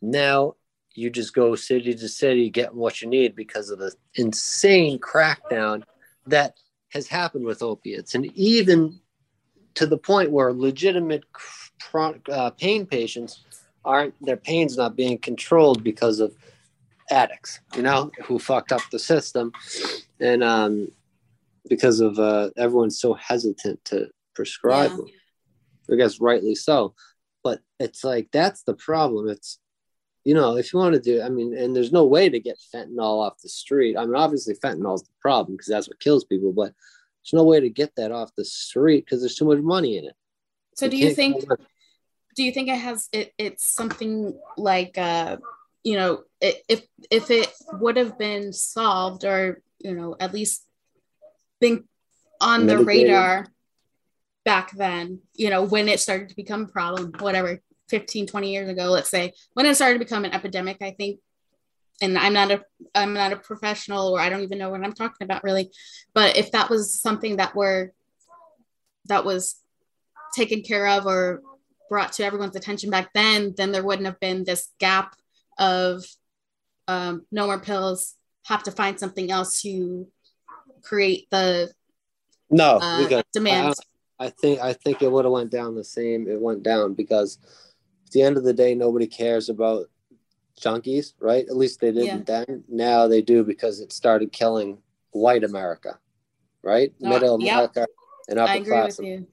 [0.00, 0.54] Now
[0.94, 5.82] you just go city to city getting what you need because of the insane crackdown
[6.26, 6.56] that
[6.90, 8.14] has happened with opiates.
[8.14, 9.00] And even
[9.74, 11.24] to the point where legitimate
[11.80, 13.44] chronic uh, pain patients
[13.84, 16.34] aren't their pain's not being controlled because of
[17.10, 19.50] addicts you know who fucked up the system
[20.20, 20.86] and um
[21.68, 24.96] because of uh everyone's so hesitant to prescribe Yeah.
[24.98, 25.06] them
[25.92, 26.94] i guess rightly so
[27.42, 29.58] but it's like that's the problem it's
[30.24, 32.58] you know if you want to do i mean and there's no way to get
[32.74, 33.96] fentanyl off the street.
[33.96, 36.72] I mean obviously fentanyl is the problem because that's what kills people but
[37.22, 40.04] there's no way to get that off the street because there's too much money in
[40.06, 40.14] it.
[40.74, 41.36] So do you think
[42.36, 45.36] do you think it has it, it's something like uh
[45.82, 50.66] you know i- if if it would have been solved or you know at least
[51.60, 51.84] been
[52.40, 53.46] on the radar
[54.44, 58.68] back then you know when it started to become a problem whatever 15 20 years
[58.68, 61.20] ago let's say when it started to become an epidemic i think
[62.00, 62.62] and i'm not a
[62.94, 65.70] i'm not a professional or i don't even know what i'm talking about really
[66.14, 67.92] but if that was something that were
[69.06, 69.56] that was
[70.34, 71.42] taken care of or
[71.90, 75.16] brought to everyone's attention back then, then there wouldn't have been this gap
[75.58, 76.04] of
[76.88, 80.06] um, no more pills, have to find something else to
[80.82, 81.70] create the
[82.48, 83.74] no uh, demand.
[84.18, 86.28] I think I think it would have went down the same.
[86.28, 87.38] It went down because
[88.10, 89.86] at the end of the day, nobody cares about
[90.60, 91.46] junkies, right?
[91.46, 92.64] At least they didn't then.
[92.68, 94.78] Now they do because it started killing
[95.12, 95.96] white America,
[96.60, 96.92] right?
[97.00, 97.54] Middle yep.
[97.54, 97.86] America
[98.28, 98.98] and upper I agree class.
[98.98, 99.26] with you.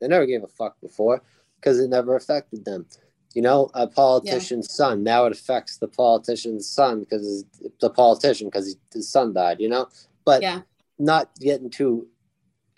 [0.00, 1.20] They never gave a fuck before
[1.56, 2.86] because it never affected them.
[3.34, 5.02] You know, a politician's son.
[5.02, 7.44] Now it affects the politician's son because
[7.80, 9.58] the politician because his son died.
[9.58, 9.88] You know,
[10.24, 10.60] but Yeah.
[10.96, 12.06] not getting too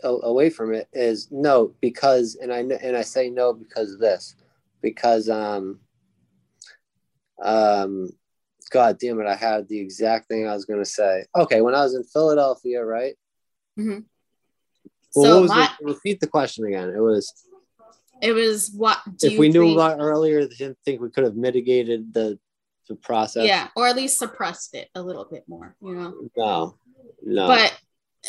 [0.02, 4.36] away from it is no because and I and I say no because of this
[4.84, 5.80] because um
[7.42, 8.10] um
[8.70, 11.24] God damn it I had the exact thing I was gonna say.
[11.34, 13.14] Okay, when I was in Philadelphia, right?
[13.78, 14.04] Mhm.
[15.14, 16.90] Well, So what was my- the, repeat the question again.
[16.90, 17.32] It was
[18.22, 21.36] It was what do if we knew think- about earlier, didn't think we could have
[21.36, 22.38] mitigated the
[22.88, 23.46] the process.
[23.46, 26.28] yeah, or at least suppressed it a little bit more, you know.
[26.36, 26.78] No.
[27.22, 27.46] No.
[27.46, 27.74] But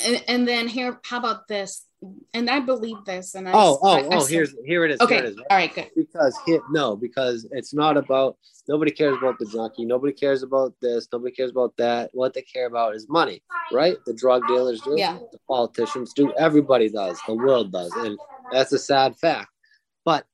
[0.05, 1.85] and, and then here, how about this?
[2.33, 4.91] And I believe this, and I oh, oh, I- I oh, said- here's here it
[4.91, 4.99] is.
[5.01, 5.37] okay, Here it is.
[5.37, 5.89] all right, good.
[5.95, 8.37] because hit no because it's not about
[8.67, 12.41] nobody cares about the junkie nobody cares about this nobody cares about that what they
[12.41, 13.41] care about is money
[13.71, 15.19] right the drug dealers do Yeah.
[15.31, 18.17] the politicians do everybody does the world does and
[18.51, 19.49] that's a sad fact
[20.03, 20.25] but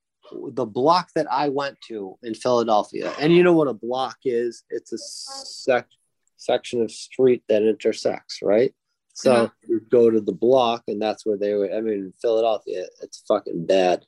[0.53, 4.63] the block that i went to in philadelphia and you know what a block is
[4.69, 5.89] it's a sec-
[6.37, 8.73] section of street that intersects right
[9.13, 9.49] so Uh-huh.
[9.67, 13.65] you go to the block and that's where they were i mean philadelphia it's fucking
[13.65, 14.05] bad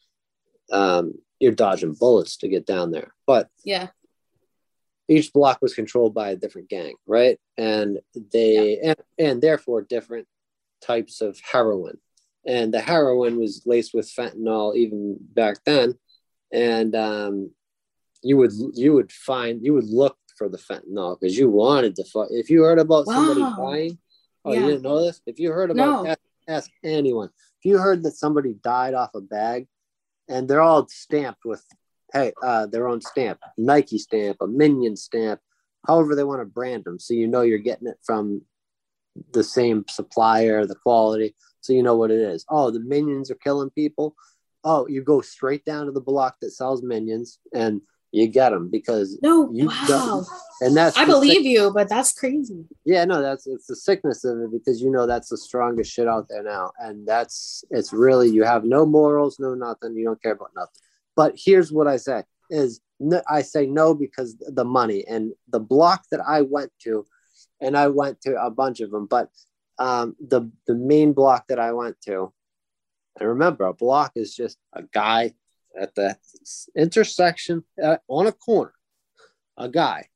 [0.72, 3.14] um, you're dodging bullets to get down there.
[3.28, 3.90] But Yeah,
[5.10, 7.38] each block was controlled by a different gang, right?
[7.58, 8.00] And
[8.32, 10.28] they and, and therefore different
[10.82, 11.98] types of heroin.
[12.46, 15.96] And the heroin was laced with fentanyl even back then.
[16.52, 17.52] And um,
[18.22, 22.06] you would you would find you would look for the fentanyl because you wanted to
[22.06, 22.28] fuck.
[22.32, 23.56] If you heard about somebody Wow.
[23.60, 23.98] dying,
[24.46, 24.60] oh, Yeah.
[24.62, 25.22] you didn't know this.
[25.26, 26.08] If you heard about No.
[26.08, 27.30] ask, ask anyone.
[27.60, 29.68] If you heard that somebody died off a bag,
[30.30, 31.64] and they're all stamped with
[32.14, 35.40] hey uh, their own stamp nike stamp a minion stamp
[35.86, 38.42] however they want to brand them so you know you're getting it from
[39.34, 43.36] the same supplier the quality so you know what it is oh the minions are
[43.36, 44.16] killing people
[44.64, 47.82] oh you go straight down to the block that sells minions and
[48.14, 49.86] you get them because no, You wow.
[49.88, 50.28] don't-
[50.62, 52.64] and that's I believe sick- you, but that's crazy.
[52.86, 56.08] yeah no that's it's the sickness of it because you know that's the strongest shit
[56.08, 60.22] out there now and that's it's really you have no morals no nothing you don't
[60.22, 60.80] care about nothing
[61.16, 65.60] but here's what i say is no, i say no because the money and the
[65.60, 67.04] block that i went to
[67.60, 69.30] and i went to a bunch of them but
[69.80, 72.32] um, the the main block that i went to
[73.20, 75.34] and remember a block is just a guy
[75.80, 76.16] at the
[76.76, 78.74] intersection uh, on a corner
[79.58, 80.08] a guy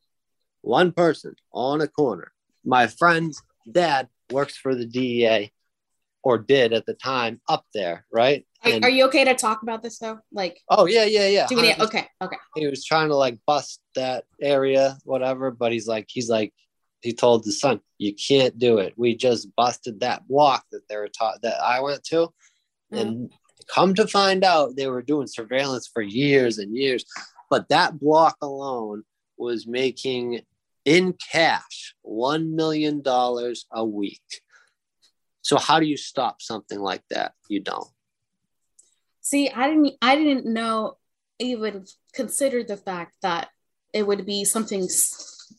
[0.67, 2.31] one person on a corner.
[2.65, 3.41] My friend's
[3.71, 5.51] dad works for the DEA
[6.23, 8.45] or did at the time up there, right?
[8.65, 10.19] Are, And- are you okay to talk about this though?
[10.31, 11.47] Like, oh, yeah, yeah, yeah.
[11.47, 11.79] do we need?
[11.79, 12.37] Okay, okay.
[12.55, 16.53] He was trying to like bust that area, whatever, but he's like, he's like,
[17.01, 18.93] he told the son, you can't do it.
[18.97, 22.33] We just busted that block that they were taught that I went to.
[22.91, 23.31] And
[23.65, 27.05] come to find out, they were doing surveillance for years and years.
[27.49, 29.03] But that block alone
[29.37, 30.41] was making
[30.85, 34.41] in cash $1 million a week.
[35.41, 37.33] So, how do you stop something like that?
[37.47, 37.87] You don't.
[39.21, 39.93] See, I didn't.
[40.01, 40.97] I didn't know
[41.39, 43.49] even consider the fact that
[43.93, 44.87] it would be something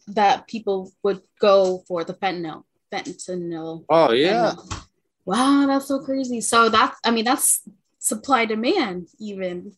[0.09, 2.65] that people would go for the fentanyl.
[2.93, 3.85] Fentanyl.
[3.89, 4.85] Oh, fentanyl.
[5.25, 6.43] Wow, that's so crazy.
[6.43, 6.99] So that's.
[7.03, 7.63] I mean, that's
[8.09, 9.73] supply demand even.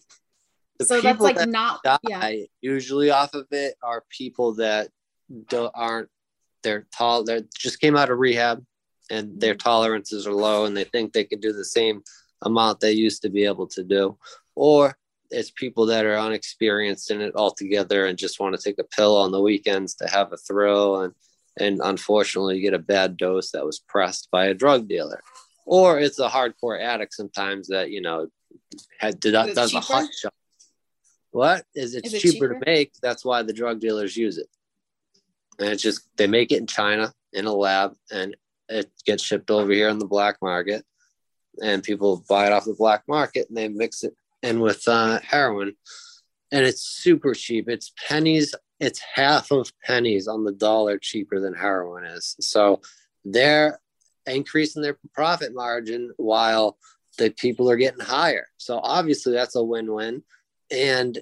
[0.78, 1.80] The so that's like that not.
[2.08, 2.32] Yeah.
[2.60, 4.88] usually off of it are people that
[5.48, 6.08] don't, aren't
[6.62, 8.64] they're tall they just came out of rehab
[9.10, 9.68] and their mm-hmm.
[9.68, 12.02] tolerances are low and they think they can do the same
[12.42, 14.16] amount they used to be able to do
[14.54, 14.96] or
[15.30, 19.16] it's people that are unexperienced in it altogether and just want to take a pill
[19.16, 21.14] on the weekends to have a thrill and
[21.58, 25.22] and unfortunately get a bad dose that was pressed by a drug dealer
[25.70, 28.28] or it's a hardcore addict sometimes that you know
[28.98, 30.32] had did does a hot shot
[31.32, 31.64] what?
[31.74, 32.60] Is it's Is it cheaper, cheaper?
[32.60, 32.92] to make?
[33.02, 34.48] That's why the drug dealers use it.
[35.58, 38.36] And it's just they make it in china in a lab and
[38.68, 40.84] it gets shipped over here in the black market.
[41.62, 45.20] And people buy it off the black market and they mix it in with uh,
[45.20, 45.74] heroin.
[46.52, 47.68] And it's super cheap.
[47.68, 52.34] It's pennies it's half of pennies on the dollar cheaper than heroin is.
[52.40, 52.80] So
[53.26, 53.78] they're
[54.30, 56.76] increasing their profit margin while
[57.18, 60.22] the people are getting higher so obviously that's a win-win
[60.70, 61.18] and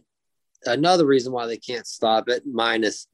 [0.66, 3.06] another reason why they can't stop it minus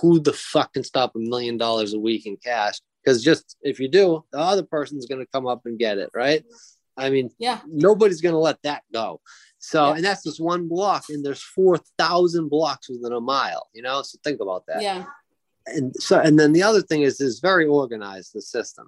[0.00, 3.80] who the fuck can stop a million dollars a week in cash because just if
[3.80, 6.44] you do the other person's going to come up and get it right
[6.96, 7.60] i mean Yeah.
[7.66, 9.20] nobody's going to let that go
[9.60, 9.94] So, Yeah.
[9.96, 14.02] and that's just one block, and there's 4,000 blocks within a mile, you know?
[14.02, 14.82] So think about that.
[14.82, 15.04] Yeah.
[15.66, 18.86] And so, and then the other thing is, is very organized, the system.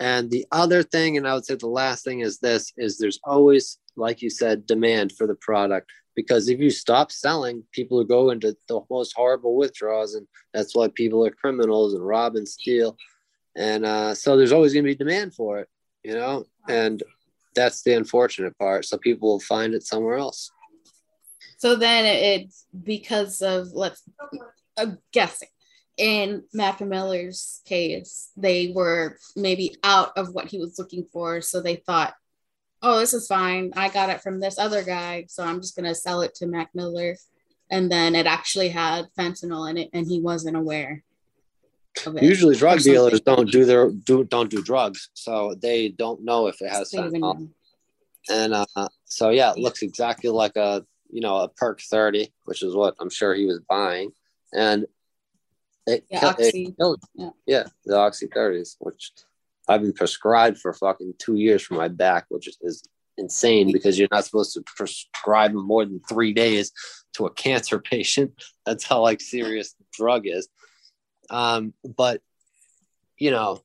[0.00, 3.18] And the other thing, and I would say the last thing is this, is there's
[3.24, 5.90] always, like you said, demand for the product.
[6.14, 10.14] Because if you stop selling, people go into the most horrible withdrawals.
[10.14, 12.96] And that's why people are criminals and rob and steal.
[13.56, 15.68] And uh, so there's always going to be demand for it,
[16.04, 16.44] you know?
[16.68, 17.02] And
[17.54, 18.84] that's the unfortunate part.
[18.84, 20.50] So people will find it somewhere else.
[21.56, 24.02] So then it's because of let's
[24.78, 25.48] I'm guessing
[25.98, 31.40] in Mac Miller's case, they were maybe out of what he was looking for.
[31.40, 32.14] So they thought,
[32.82, 33.72] oh, this is fine.
[33.76, 35.26] I got it from this other guy.
[35.28, 37.16] So I'm just going to sell it to Mac Miller.
[37.70, 41.02] And then it actually had fentanyl in it and he wasn't aware.
[42.20, 46.60] Usually, drug dealers don't do their do don't do drugs, so they don't know if
[46.62, 47.48] it has fentanyl.
[48.30, 52.62] And uh, so yeah, it looks exactly like a you know a perk thirty, which
[52.62, 54.12] is what I'm sure he was buying,
[54.52, 54.86] and
[55.88, 56.74] it, Yeah, kill- it Oxy.
[56.78, 57.02] killed.
[57.14, 57.30] Yeah.
[57.46, 59.12] yeah, the oxy thirties, which
[59.68, 62.82] I've been prescribed for fucking two years for my back, which is, is
[63.18, 66.72] insane because you're not supposed to prescribe more than three days
[67.14, 68.32] to a cancer patient.
[68.64, 70.48] That's how like serious the drug is.
[71.30, 72.22] Um, but
[73.18, 73.60] you know,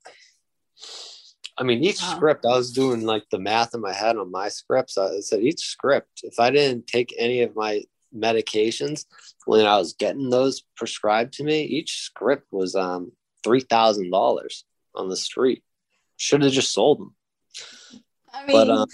[1.57, 2.15] I mean, each Wow.
[2.15, 4.97] script, I was doing like the math in my head on my scripts.
[4.97, 7.83] I said each script, if I didn't take any of my
[8.15, 9.05] medications
[9.45, 13.11] when I was getting those prescribed to me, each script was um
[13.43, 14.63] three thousand dollars
[14.95, 15.63] on the street.
[16.17, 17.15] Should have just sold them.
[18.33, 18.87] I mean, But um,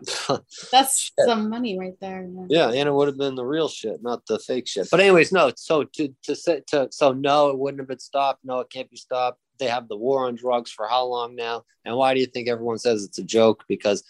[0.72, 2.28] that's some money right there.
[2.48, 4.88] yeah, and it would have been the real shit, not the fake shit.
[4.90, 5.52] But anyways, no.
[5.56, 8.44] So to to say to so no, it wouldn't have been stopped.
[8.44, 9.40] No, it can't be stopped.
[9.58, 11.64] They have the war on drugs for how long now?
[11.84, 13.64] And why do you think everyone says it's a joke?
[13.68, 14.04] Because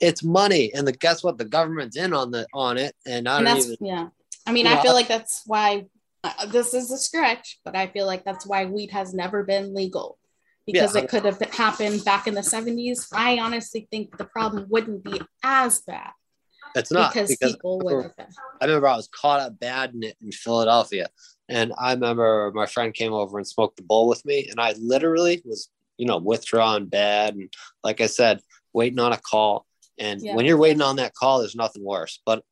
[0.00, 1.38] it's money, and the guess what?
[1.38, 3.76] The government's in on the on it, and I and that's even.
[3.80, 4.08] yeah
[4.46, 5.84] i mean i feel like that's why
[6.24, 9.74] uh, this is a stretch but i feel like that's why weed has never been
[9.74, 10.18] legal
[10.66, 11.02] because Yeah.
[11.02, 15.20] it could have happened back in the 70s i honestly think the problem wouldn't be
[15.44, 16.12] as bad
[16.74, 18.26] It's not because, because people would have been
[18.60, 21.06] I remember I was caught up bad in it in Philadelphia.
[21.48, 24.48] And I remember my friend came over and smoked the bowl with me.
[24.50, 27.36] And I literally was, you know, withdrawn bad.
[27.36, 27.52] And
[27.84, 28.40] like I said,
[28.72, 29.64] waiting on a call.
[29.98, 30.34] And Yeah.
[30.34, 32.20] when you're waiting on that call, there's nothing worse.
[32.24, 32.44] But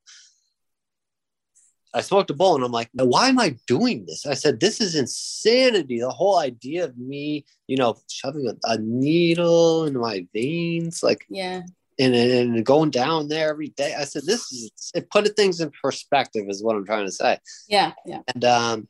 [1.95, 4.27] I smoked a bowl and I'm like, why am I doing this?
[4.27, 6.01] I said, this is insanity.
[6.01, 11.25] The whole idea of me, you know, shoving a, a needle into my veins, like
[11.29, 11.63] yeah
[11.99, 13.95] and, and going down there every day.
[13.95, 17.39] I said, this is it put things in perspective, is what I'm trying to say.
[17.69, 18.89] yeah yeah And um,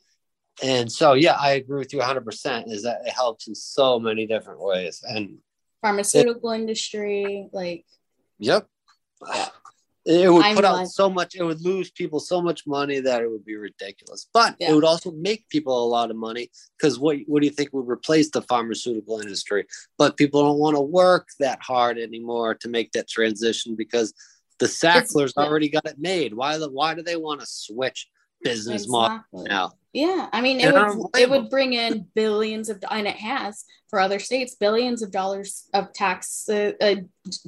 [0.63, 2.25] and so yeah, I agree with you 100.
[2.25, 5.05] percent Is that it helps in so many different ways.
[5.09, 5.39] And
[5.83, 7.85] pharmaceutical industry like
[8.39, 8.69] yep,
[10.07, 11.35] it would I'm put out like- so much.
[11.35, 14.29] It would lose people so much money that it would be ridiculous.
[14.33, 14.71] But Yeah.
[14.71, 17.73] it would also make people a lot of money because what what do you think
[17.73, 19.67] would replace the pharmaceutical industry?
[19.99, 24.15] But people don't want to work that hard anymore to make that transition because
[24.59, 25.43] the Sacklers yeah.
[25.43, 26.35] already got it made.
[26.35, 28.09] Why the why do they want to switch
[28.43, 29.73] business model now?
[29.97, 33.99] Yeah, I mean, it would it would bring in billions of, and it has for
[33.99, 36.97] other states, billions of dollars of tax uh, uh,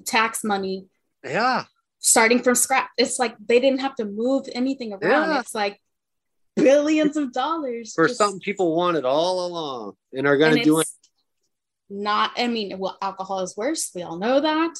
[0.06, 0.86] tax money
[1.22, 1.64] Yeah,
[1.98, 2.88] starting from scratch.
[2.96, 5.28] It's like they didn't have to move anything around.
[5.28, 5.40] Yeah.
[5.40, 5.78] It's like
[6.56, 10.80] billions of dollars for just- something people wanted all along and are going to do
[10.80, 10.88] it.
[11.90, 13.90] Not, I mean, well, alcohol is worse.
[13.94, 14.74] We all know that.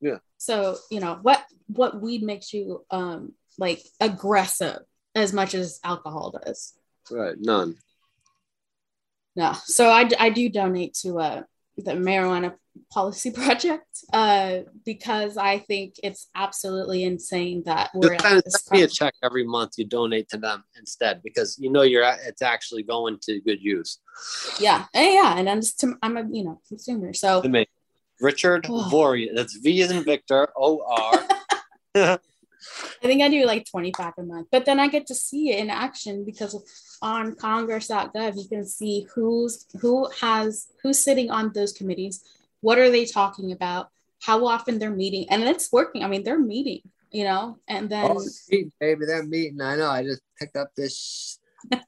[0.00, 0.18] Yeah.
[0.38, 4.80] So you know what what weed makes you um like aggressive
[5.14, 6.74] as much as alcohol does.
[7.10, 7.76] Right, none.
[9.36, 9.52] No.
[9.64, 11.42] So I, I do donate to uh,
[11.76, 12.54] the marijuana
[12.92, 18.78] policy project uh, because I think it's absolutely insane that we're Just at this send
[18.78, 19.72] me a check every month.
[19.76, 23.98] You donate to them instead because you know you're it's actually going to good use.
[24.60, 24.84] Yeah.
[24.94, 25.38] And yeah.
[25.38, 27.12] And I'm just, I'm a, you know, consumer.
[27.12, 27.42] So
[28.20, 28.64] Richard.
[28.64, 29.34] Voria.
[29.34, 30.48] That's V as in Victor.
[30.56, 30.82] O
[31.94, 32.18] R.
[33.02, 35.58] I think I do like 25 a month, but then I get to see it
[35.58, 41.72] in action because on congress.gov, you can see who's, who has, who's sitting on those
[41.72, 42.24] committees.
[42.60, 43.88] What are they talking about?
[44.22, 45.26] How often they're meeting?
[45.30, 46.02] And it's working.
[46.02, 48.24] I mean, they're meeting, you know, and then Oh,
[48.80, 49.60] baby, they're meeting.
[49.60, 49.90] I know.
[49.90, 51.38] I just picked up this
[51.68, 51.80] shit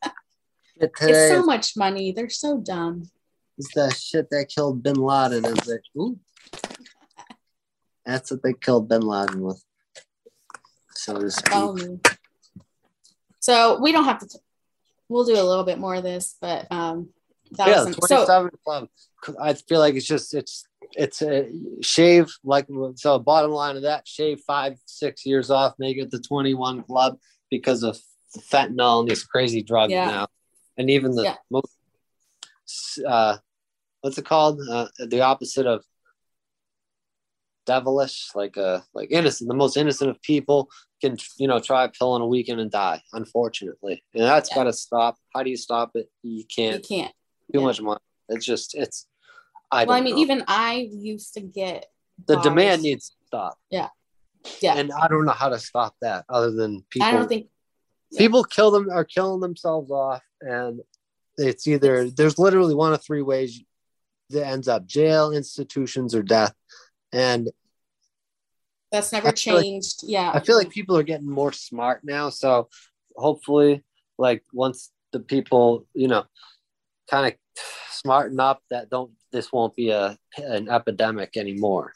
[0.79, 2.13] it's so much money.
[2.13, 3.11] They're so dumb.
[3.59, 5.45] It's the shit that killed Bin Laden.
[5.45, 5.83] Is it?
[5.99, 6.19] Ooh.
[8.05, 9.65] That's what they killed Bin Laden with.
[11.07, 11.53] So to speak.
[11.53, 12.01] Follow me.
[13.39, 14.27] So we don't have to.
[14.27, 14.39] T-
[15.09, 17.11] we'll do a little bit more of this, but um,
[17.53, 18.89] that yeah, was so 27 club.
[19.41, 21.49] I feel like it's just it's it's a
[21.81, 26.21] shave like so bottom line of that shave five six years off make it the
[26.21, 27.19] 21 club
[27.51, 27.99] because of
[28.39, 30.07] fentanyl and these crazy drugs Yeah.
[30.07, 30.27] now
[30.77, 31.35] and even the Yeah.
[31.51, 33.39] most uh
[34.01, 35.85] what's it called uh, the opposite of
[37.67, 41.89] devilish like uh like innocent the most innocent of people can you know try a
[41.89, 44.57] pill in a weekend and die unfortunately and that's Yeah.
[44.57, 47.13] got to stop how do you stop it you can't you can't.
[47.53, 47.65] too yeah.
[47.65, 49.07] much money it's just it's
[49.71, 50.21] i Well, I mean, know.
[50.23, 51.87] even I used to get
[52.27, 53.89] the demand needs to stop Yeah.
[54.61, 54.77] Yeah.
[54.79, 57.49] And i don't know how to stop that other than people I don't think
[58.11, 58.19] yeah.
[58.19, 60.81] people kill them are killing themselves off and
[61.37, 63.63] it's either there's literally one of three ways
[64.31, 66.55] that ends up jail institutions or death
[67.13, 67.51] and
[68.97, 70.01] that's never I feel like- changed.
[70.05, 70.31] yeah.
[70.35, 72.69] i feel like people are getting more smart now so
[73.17, 73.83] hopefully
[74.19, 76.25] like once the people you know
[77.11, 77.35] kind of
[77.91, 81.93] smarten up that don't this won't be a an epidemic anymore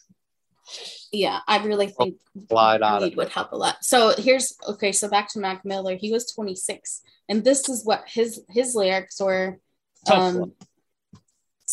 [1.10, 3.84] yeah, I really think slide out of would it help a lot.
[3.84, 4.92] So here's okay.
[4.92, 5.96] So back to Mac Miller.
[5.96, 9.58] He was 26, and this is what his his lyrics were.
[10.06, 10.52] Tough Um,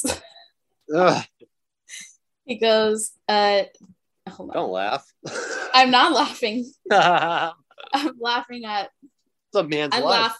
[0.95, 1.23] Ugh,
[2.45, 3.63] he goes, uh,
[4.28, 4.55] hold on.
[4.55, 5.05] don't laugh
[5.73, 6.65] I'm not laughing.
[6.91, 7.53] I'm
[8.19, 8.89] laughing at.
[9.55, 10.38] a man's I life laugh.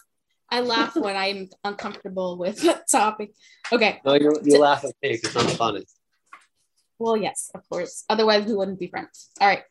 [0.50, 3.32] I laugh when I'm uncomfortable with the topic.
[3.70, 4.00] Okay.
[4.04, 5.84] no you, you laugh at me because i'm funny
[6.98, 8.04] Well, yes, of course.
[8.08, 9.30] Otherwise, we wouldn't be friends.
[9.40, 9.62] All right.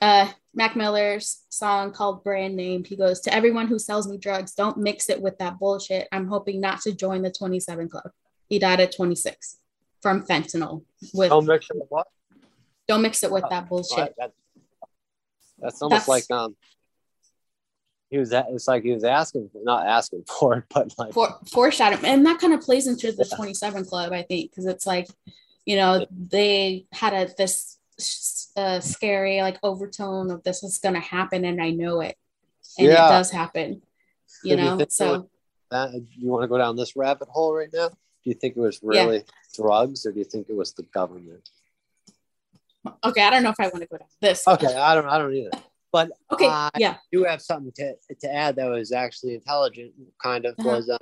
[0.00, 2.84] Uh, Mac Miller's song called Brand Name.
[2.84, 4.54] He goes to everyone who sells me drugs.
[4.54, 6.06] Don't mix it with that bullshit.
[6.12, 8.10] I'm hoping not to join the 27 club.
[8.48, 9.56] He died at 26
[10.00, 10.84] from fentanyl.
[11.12, 12.06] With don't mix it with what
[12.90, 13.98] don't mix it with that bullshit.
[13.98, 14.32] Right, that-
[15.58, 16.56] that's almost That's- like um
[18.08, 21.98] he was it's like he was asking not asking for it but like For foreshadow,
[22.04, 25.06] and that kind of plays into the 27 club, I think, because it's like,
[25.64, 27.78] you know, they had a this
[28.56, 32.16] uh, scary like overtone of this is gonna happen, and I know it,
[32.78, 33.06] and Yeah.
[33.06, 33.82] it does happen.
[34.42, 35.28] You you know, think so
[35.70, 38.60] that, you want to go down this rabbit hole right now do you think it
[38.60, 39.04] was Yeah.
[39.04, 39.24] really
[39.54, 41.48] drugs or do you think it was the government
[43.04, 44.46] okay, I don't know if I want to go down this.
[44.48, 45.50] okay i don't i don't either
[45.92, 46.96] but Okay, I yeah.
[47.12, 50.68] do have something to, to add that was actually intelligent kind of Uh-huh.
[50.76, 50.96] was uh,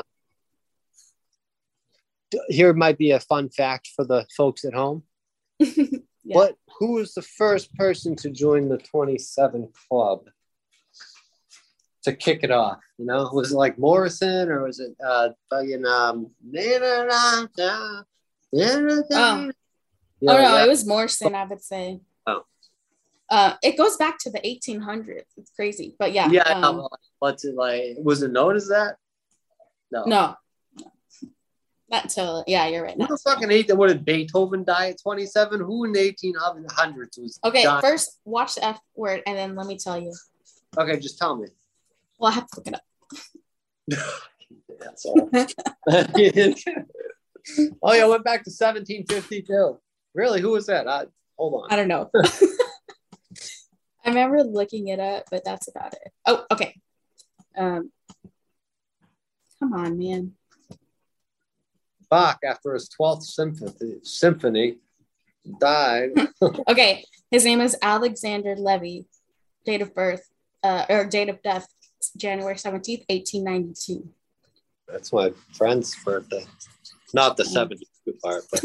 [2.49, 5.03] here might be a fun fact for the folks at home
[6.25, 6.35] Yeah.
[6.37, 6.57] What?
[6.79, 10.25] Who was the first person to join the 27 Club
[12.03, 12.81] to kick it off?
[12.99, 16.31] You know, was it like Morrison or was it uh fucking um?
[19.13, 19.51] Oh.
[20.27, 22.01] Oh, oh no, it was Morrison, I would say.
[22.27, 22.45] Oh.
[23.31, 25.25] Uh, it goes back to the 1800s.
[25.37, 26.31] It's crazy, but yeah.
[26.31, 26.43] yeah.
[26.43, 26.89] Um.
[27.19, 27.97] What's it like?
[27.99, 28.97] Was it known as that?
[29.91, 30.05] No.
[30.05, 30.35] no,
[30.79, 30.87] no,
[31.91, 32.97] not until yeah, you're right.
[32.97, 33.75] Who the fucking eight?
[33.75, 35.61] What did Beethoven die at 27?
[35.61, 37.41] Who in the 1800s was?
[37.45, 37.81] Okay, dying?
[37.81, 40.13] first watch the F word, and then let me tell you.
[40.77, 41.49] Okay, just tell me.
[42.19, 42.83] Well, I have to look it up.
[44.81, 45.31] That's all.
[47.83, 49.79] oh yeah, went back to 1752.
[50.15, 50.41] Really?
[50.41, 50.89] Who was that?
[50.89, 51.05] I,
[51.37, 51.73] hold on.
[51.73, 52.11] I don't know.
[54.05, 56.13] I remember looking it up, but that's about it.
[56.27, 56.75] Oh, okay.
[57.57, 57.91] Um,
[59.61, 60.33] come on, man.
[62.11, 64.79] Bach, after his 12th symphony, symphony
[65.61, 66.11] died.
[66.69, 69.07] Okay, his name is Alexander Levy.
[69.67, 70.23] Date of birth,
[70.63, 71.67] uh, or date of death,
[72.17, 74.09] January seventeenth, eighteen ninety two.
[74.87, 76.47] That's my friend's birthday.
[77.13, 77.85] Not the 72
[78.23, 78.65] part, but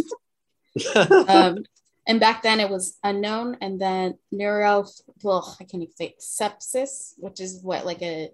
[0.96, 1.64] Um,
[2.08, 4.86] and back then it was unknown, and then neuro,
[5.24, 8.30] well, I can't even say it, sepsis, which is what like a,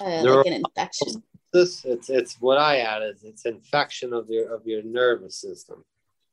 [0.00, 1.22] uh, Neuro- like an infection.
[1.52, 3.16] this it's it's what I added.
[3.22, 5.84] It's infection of your of your nervous system.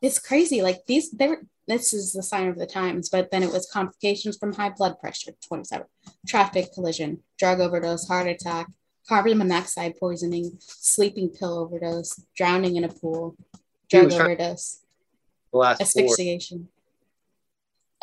[0.02, 0.62] It's crazy.
[0.62, 1.42] Like these, they were.
[1.68, 5.00] This is the sign of the times, but then it was complications from high blood
[5.00, 5.86] pressure, twenty seven,
[6.28, 8.68] traffic collision, drug overdose, heart attack,
[9.08, 13.36] carbon monoxide poisoning, sleeping pill overdose, drowning in a pool,
[13.90, 14.82] drug overdose,
[15.52, 15.86] The last four.
[16.04, 16.70] asphyxiation.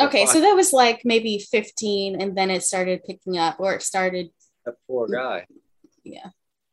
[0.01, 3.83] Okay, so that was like maybe 15, and then it started picking up, or it
[3.83, 4.31] started,
[4.65, 5.47] That poor guy.
[6.05, 6.31] yeah.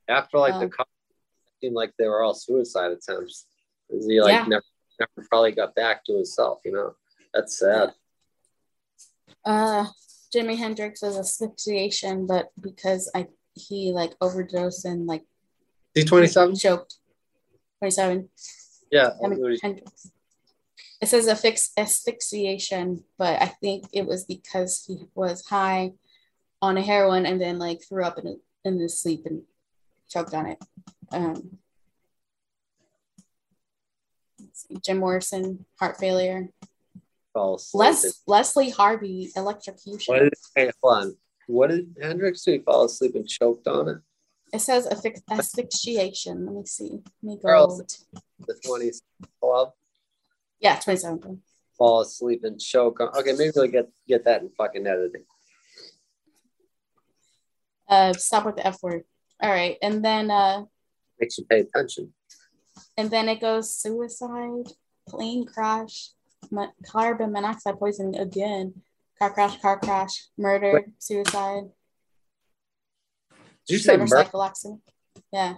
[0.08, 0.86] After like the Um, car,
[1.48, 3.48] it seemed like they were all suicide attempts.
[3.90, 4.46] 'Cause He like Yeah.
[4.48, 4.66] never,
[5.00, 6.60] never probably got back to himself.
[6.66, 6.96] You know,
[7.34, 7.96] that's sad.
[9.44, 9.88] Uh,
[10.34, 15.26] Jimi Hendrix was asphyxiation, but because I he like overdosed and like
[15.96, 16.56] D twenty seven.
[16.56, 17.00] choked.
[17.80, 18.30] 27.
[18.92, 19.12] Yeah.
[19.22, 20.12] Jimi Hendrix.
[21.02, 25.93] It says affix, asphyxiation, but I think it was because he was high
[26.62, 29.43] on a heroin and then like threw up in, in his sleep and
[30.10, 30.58] choked on it.
[31.12, 31.58] Um,
[34.82, 36.50] Jim Morrison, heart failure.
[37.34, 37.74] False.
[37.74, 40.14] Les Leslie Harvey, electrocution.
[40.14, 41.18] What did, hey, hold on.
[41.48, 42.54] What did Hendrix do?
[42.54, 43.98] He fell asleep and choked on it?
[44.54, 44.88] It says
[45.30, 46.46] asphyxiation.
[46.46, 47.02] Let me see.
[47.22, 47.82] Let me go.
[48.48, 49.02] The 20s
[49.41, 49.74] club?
[50.60, 51.41] Yeah, 27.
[51.78, 53.10] Fall asleep and choke on.
[53.18, 55.24] Okay, maybe we'll get, get that in fucking editing.
[57.88, 59.03] Uh, stop with the F word.
[59.41, 60.64] All right, and then uh,
[61.20, 62.14] Makes you pay attention.
[62.97, 64.72] and then it goes suicide,
[65.08, 66.10] plane crash,
[66.86, 68.74] carbon monoxide poisoning again,
[69.20, 71.64] car crash, car crash, murder, suicide,
[73.68, 74.82] Did you say mur- motorcycle accident.
[75.32, 75.56] Yeah.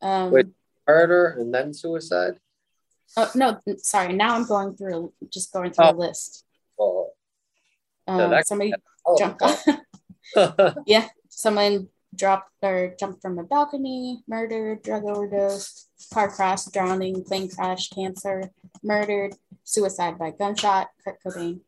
[0.00, 0.46] Um, Wait.
[0.86, 2.38] murder and then suicide?
[3.16, 4.12] Oh, no, sorry.
[4.12, 5.90] Now I'm going through, just going through Oh.
[5.94, 6.44] a list.
[6.78, 7.10] Oh,
[8.06, 8.72] Um, that- somebody
[9.06, 9.64] oh, jumped off.
[10.86, 17.48] yeah, someone dropped or jumped from a balcony, murdered, drug overdose, car crash, drowning, plane
[17.48, 18.50] crash, cancer,
[18.82, 19.34] murdered,
[19.64, 21.60] suicide by gunshot, Kurt Cobain,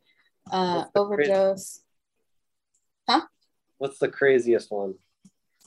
[0.50, 1.78] uh, What's the crazy- overdose.
[3.78, 4.94] What's the craziest one?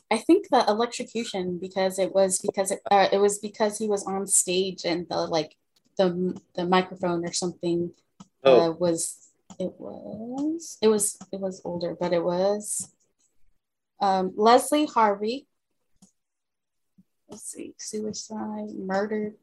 [0.10, 4.06] I think the electrocution because it was because it uh, it was because he was
[4.06, 5.58] on stage and the like
[5.98, 7.92] the the microphone or something
[8.44, 9.30] uh, Oh, was
[9.60, 12.90] it was it was it was older, but it was
[14.00, 15.48] um, Leslie Harvey.
[17.30, 19.34] Let's see, suicide, murder,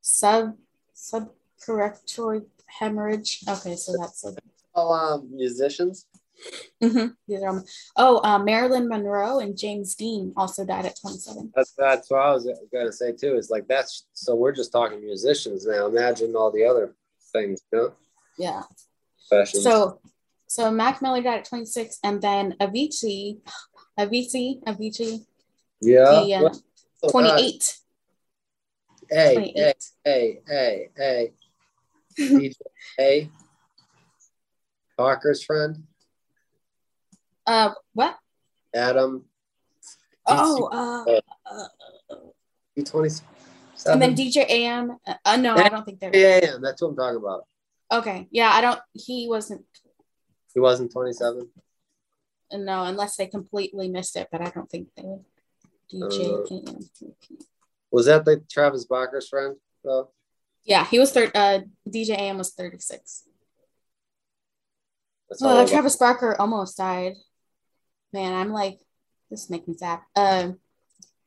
[0.00, 0.56] sub
[0.94, 3.42] subcorrectory hemorrhage.
[3.48, 4.34] Okay, so that's a,
[4.74, 6.06] oh um, musicians?
[6.82, 7.62] Mhm, these are
[7.96, 11.52] oh uh, Marilyn Monroe and James Dean also died at 27.
[11.54, 13.36] That's that's what I was gonna say too.
[13.36, 15.86] Is like that's so we're just talking musicians now.
[15.86, 16.94] Imagine all the other
[17.32, 17.92] things, you know,
[18.38, 18.62] Yeah.
[19.28, 19.64] professions.
[19.64, 20.00] So
[20.46, 23.38] so Mac Miller died at 26, and then Avicii,
[23.98, 25.24] Avicii, Avicii,
[25.80, 26.62] yeah, the, uh, Well,
[27.04, 27.76] oh, 28.
[29.08, 29.16] God.
[29.16, 29.54] Hey, 28.
[30.04, 31.32] hey, hey, hey,
[32.16, 32.54] hey, DJ,
[32.98, 33.30] hey,
[34.96, 35.84] Barker's friend,
[37.46, 38.16] Uh, what?
[38.74, 39.24] Adam.
[40.26, 40.68] Oh,
[41.06, 41.20] uh,
[41.50, 43.10] uh, twenty
[43.86, 44.14] and then.
[44.14, 44.96] DJ AM.
[45.24, 46.14] Uh, no, I don't think they're.
[46.14, 47.46] Yeah, yeah, that's what I'm talking about.
[47.92, 48.80] Okay, yeah, I don't.
[48.92, 49.64] He wasn't.
[50.54, 51.48] He wasn't twenty seven.
[52.52, 55.24] No, unless they completely missed it, but I don't think they would.
[55.92, 56.88] DJ Uh, AM.
[57.90, 60.10] Was that the Travis Barker's friend though?
[60.64, 61.32] Yeah, he was third.
[61.34, 63.24] Uh, DJ AM was 36.
[65.28, 65.70] That's all Oh, I got.
[65.70, 67.14] Travis Barker almost died.
[68.12, 68.80] Man, I'm like,
[69.30, 70.00] this makes me sad.
[70.16, 70.58] Um,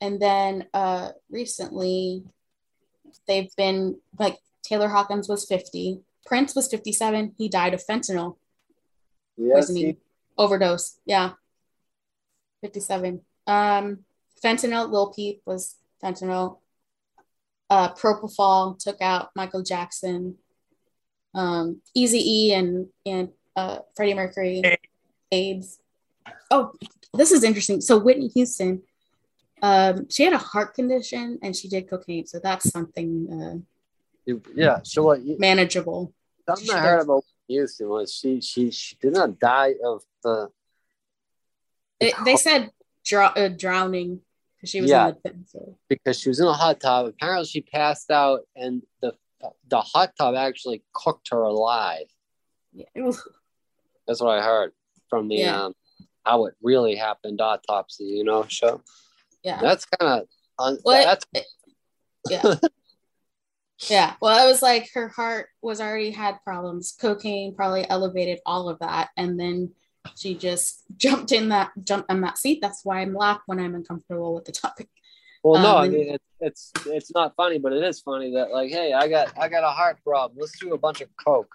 [0.01, 2.23] and then uh, recently,
[3.27, 7.35] they've been like Taylor Hawkins was 50, Prince was 57.
[7.37, 8.37] He died of fentanyl
[9.37, 9.97] Yes, poisoning he,
[10.37, 10.97] overdose.
[11.05, 11.31] Yeah,
[12.61, 13.21] 57.
[13.47, 13.99] Um,
[14.43, 14.89] fentanyl.
[14.89, 16.59] Lil Peep was fentanyl.
[17.69, 20.35] Uh, propofol took out Michael Jackson.
[21.33, 24.61] Um, Eazy E and and uh, Freddie Mercury.
[25.31, 25.79] AIDS.
[26.51, 26.71] Oh,
[27.13, 27.81] this is interesting.
[27.81, 28.81] So Whitney Houston,
[29.61, 33.65] um, she had a heart condition and she did cocaine, so that's something
[34.27, 34.79] uh, yeah.
[34.83, 35.21] So what?
[35.23, 36.13] You, manageable.
[36.47, 37.05] something She I heard does.
[37.05, 40.49] about Houston was she she she did not die of the
[41.99, 42.71] It, they said
[43.05, 44.21] dr- uh, drowning
[44.55, 45.07] because she was Yeah.
[45.09, 45.35] in the pit.
[45.47, 45.77] So.
[45.89, 47.07] because she was in a hot tub.
[47.07, 49.13] Apparently, she passed out, and the
[49.69, 52.07] the hot tub actually cooked her alive.
[52.73, 52.85] Yeah.
[54.07, 54.71] That's what I heard
[55.09, 55.63] from the Yeah.
[55.65, 55.73] um
[56.23, 58.05] how it really happened autopsy.
[58.05, 58.81] You know, show.
[59.43, 59.59] Yeah.
[59.61, 60.27] That's kind of
[60.59, 61.45] un- Well, that's it-
[62.29, 62.55] yeah.
[63.89, 64.13] yeah.
[64.21, 66.95] Well, it was like her heart was already had problems.
[66.99, 69.09] Cocaine probably elevated all of that.
[69.17, 69.71] And then
[70.15, 72.59] she just jumped in that jumped on that seat.
[72.61, 74.89] That's why I'm laugh when I'm uncomfortable with the topic.
[75.43, 75.61] well.
[75.61, 78.69] no, um, I mean it's it's it's not funny, but it is funny that like,
[78.69, 80.37] hey, I got I got a heart problem.
[80.39, 81.53] Let's do a bunch of coke.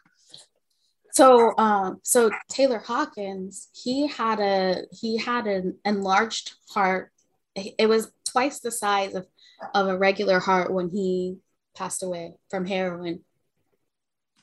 [1.18, 7.10] So um so Taylor Hawkins, he had a he had an enlarged heart.
[7.56, 9.26] It was twice the size of,
[9.74, 11.38] of a regular heart when he
[11.76, 13.24] passed away from heroin.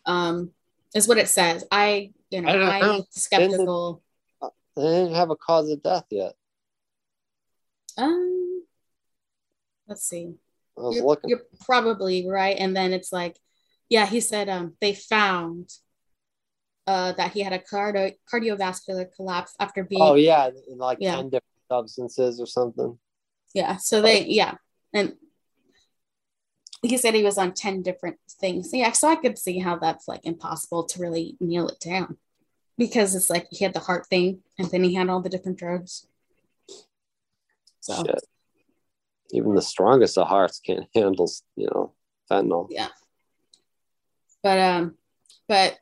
[0.05, 0.51] Um
[0.93, 1.63] is what it says.
[1.71, 4.03] I you know I don't- I I'm don't- skeptical.
[4.75, 6.33] They didn't have a cause of death yet.
[7.97, 8.65] Um
[9.87, 10.33] let's see.
[10.77, 12.57] You're, you're probably right.
[12.59, 13.39] And then it's like,
[13.87, 15.69] yeah, he said um they found
[16.87, 21.15] uh that he had a cardio cardiovascular collapse after being Oh yeah, in like Yeah.
[21.15, 22.97] ten different substances or something.
[23.53, 23.77] Yeah.
[23.77, 24.55] So they, yeah.
[24.93, 25.15] And
[26.81, 28.69] he said he was on 10 different things.
[28.73, 28.91] Yeah.
[28.91, 32.17] So I could see how that's like impossible to really nail it down
[32.77, 35.57] because it's like he had the heart thing and then he had all the different
[35.57, 36.05] drugs.
[37.79, 38.19] So, Shit.
[39.31, 41.93] Even the strongest of hearts can't handle, you know,
[42.29, 42.67] fentanyl.
[42.69, 42.89] Yeah.
[44.43, 44.97] But um,
[45.47, 45.77] but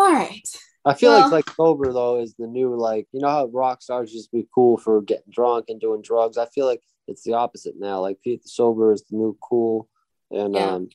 [0.00, 0.40] all right.
[0.84, 3.82] I feel Well- like like sober though is the new like you know how rock
[3.82, 6.38] stars used to be cool for getting drunk and doing drugs.
[6.38, 8.00] I feel like it's the opposite now.
[8.00, 9.88] Like Pete sober is the new cool,
[10.30, 10.70] and Yeah.
[10.74, 10.88] um,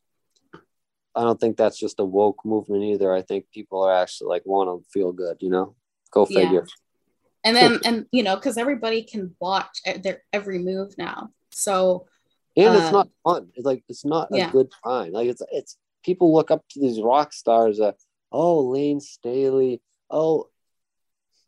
[1.17, 3.13] I don't think that's just a woke movement either.
[3.13, 5.37] I think people are actually like want to feel good.
[5.39, 5.75] You know,
[6.11, 6.41] go Yeah.
[6.41, 6.67] figure.
[7.43, 11.29] And then and you know because everybody can watch e- their every move now.
[11.51, 12.07] So
[12.57, 13.51] And Uh, it's not fun.
[13.55, 14.49] It's like it's not yeah.
[14.49, 15.11] a good time.
[15.11, 17.79] Like it's it's people look up to these rock stars.
[17.79, 17.91] Uh,
[18.31, 19.81] oh, Layne Staley.
[20.09, 20.49] Oh,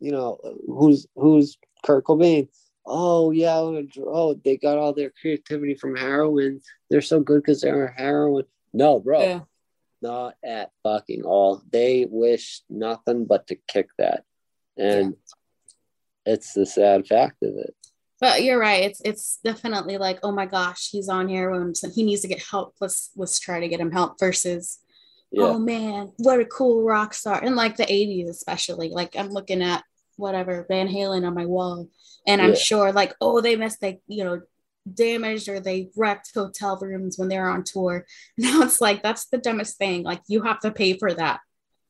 [0.00, 2.48] you know who's who's Kurt Cobain.
[2.86, 3.56] Oh yeah.
[3.56, 6.60] Oh, oh they got all their creativity from heroin.
[6.90, 8.44] They're so good because they're heroin.
[8.72, 9.40] No, bro, yeah.
[10.02, 11.62] not at fucking all.
[11.70, 14.24] They wish nothing but to kick that,
[14.76, 15.16] and
[16.24, 17.74] it's the sad fact of it.
[18.20, 18.84] But you're right.
[18.84, 22.42] It's it's definitely like, oh my gosh, he's on here when he needs to get
[22.42, 22.74] help.
[22.80, 24.80] Let's let's try to get him help versus
[25.30, 25.44] Yeah.
[25.44, 27.42] oh man, what a cool rock star.
[27.42, 28.88] And like the 80s, especially.
[28.90, 29.84] Like I'm looking at
[30.16, 31.88] whatever Van Halen on my wall,
[32.26, 32.54] and I'm Yeah.
[32.56, 34.40] sure like, oh, they missed they, you know,
[34.92, 38.06] damaged or they wrecked hotel rooms when they're on tour.
[38.38, 40.02] Now it's like that's the dumbest thing.
[40.02, 41.40] Like you have to pay for that,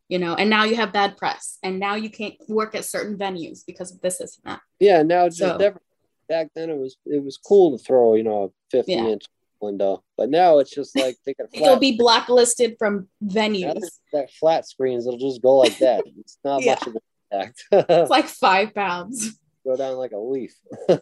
[0.08, 3.16] you know, and now you have bad press, and now you can't work at certain
[3.16, 4.60] venues because of this, and that.
[4.80, 5.80] Yeah, now it's So- never.
[6.28, 9.06] Back then, it was it was cool to throw, you know, a fifty Yeah.
[9.06, 9.24] inch
[9.60, 13.82] window, but now it's just like taking a You'll be blacklisted from venues.
[14.12, 15.06] that- flat screens.
[15.06, 16.04] It'll just go like that.
[16.20, 16.72] It's not Yeah.
[16.74, 17.00] much of an
[17.32, 17.64] impact.
[17.72, 19.38] It's like five pounds.
[19.64, 20.54] go down like a leaf.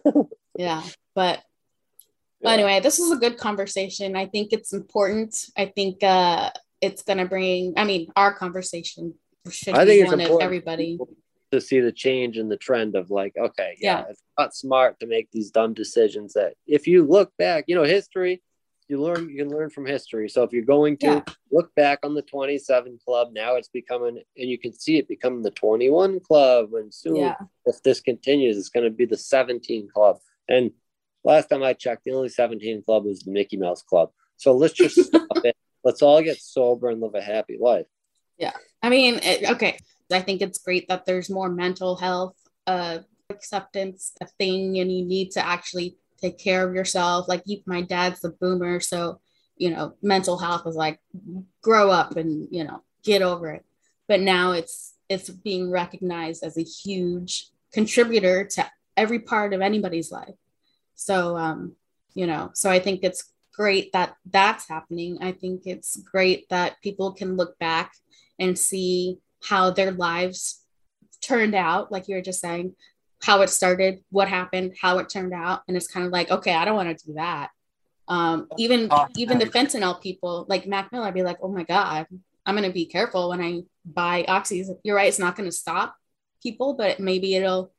[0.58, 0.82] Yeah,
[1.14, 1.42] but
[2.40, 4.16] But anyway, this is a good conversation.
[4.16, 5.36] I think it's important.
[5.56, 6.50] I think uh,
[6.80, 9.14] it's going to bring, I mean, our conversation
[9.50, 10.98] should I be think it's one of important everybody.
[11.56, 14.06] To see the change in the trend of like, okay, yeah, Yeah.
[14.10, 16.34] it's not smart to make these dumb decisions.
[16.34, 18.42] That if you look back, you know, history,
[18.88, 20.28] you learn, you can learn from history.
[20.28, 21.22] So if you're going to Yeah.
[21.50, 25.42] look back on the 27 club, now it's becoming, and you can see it becoming
[25.42, 26.72] the 21 club.
[26.74, 27.36] And soon, Yeah.
[27.64, 30.18] if this continues, it's going to be the 17 club.
[30.48, 30.70] And
[31.24, 34.12] last time I checked, the only 17 club was the Mickey Mouse Club.
[34.36, 35.56] So let's just stop it.
[35.82, 37.86] Let's all get sober and live a happy life.
[38.38, 38.52] Yeah.
[38.82, 39.78] I mean, it, okay.
[40.12, 42.36] I think it's great that there's more mental health
[42.66, 42.98] uh,
[43.30, 47.28] acceptance a thing, and you need to actually take care of yourself.
[47.28, 49.20] Like, you, my dad's a boomer, so
[49.56, 51.00] you know, mental health is like
[51.62, 53.64] grow up and you know get over it.
[54.08, 60.10] But now it's it's being recognized as a huge contributor to every part of anybody's
[60.10, 60.34] life.
[60.94, 61.76] So, um,
[62.14, 65.18] you know, so I think it's great that that's happening.
[65.20, 67.92] I think it's great that people can look back
[68.38, 69.18] and see
[69.48, 70.62] how their lives
[71.20, 72.74] turned out, like you were just saying,
[73.22, 75.62] how it started, what happened, how it turned out.
[75.66, 77.50] And it's kind of like, okay, I don't want to do that.
[78.08, 82.06] Um, even even the fentanyl people, like Mac Miller, I'd be like, oh my God,
[82.44, 84.68] I'm gonna be careful when I buy oxys.
[84.84, 85.96] You're right, it's not gonna stop
[86.40, 87.72] people, but maybe it'll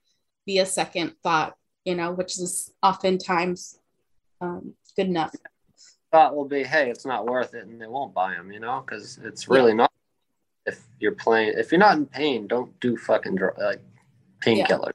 [0.45, 1.55] be a second thought,
[1.85, 3.79] you know, which is oftentimes
[4.41, 5.33] um, good enough.
[6.11, 8.83] thought will be, hey, it's not worth it, and they won't buy them, you know,
[8.85, 9.86] because it's really not.
[10.67, 13.81] If you're playing, if you're not in pain, don't do fucking dr- like
[14.45, 14.93] painkillers.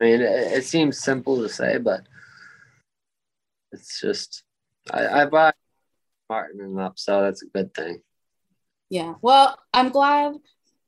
[0.00, 2.06] I mean, it, it seems simple to say, but
[3.72, 4.44] it's just
[4.90, 5.52] I, I buy
[6.30, 8.00] Martin up, so that's a good thing.
[8.88, 9.14] Yeah.
[9.22, 10.34] Well, I'm glad.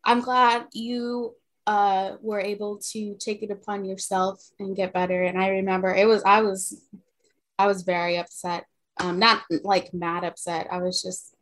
[0.05, 1.35] I'm glad you
[1.67, 5.23] uh, were able to take it upon yourself and get better.
[5.23, 6.83] And I remember it was I was
[7.59, 8.67] I was very upset.
[9.01, 10.69] Um, not like mad upset.
[10.71, 11.34] I was just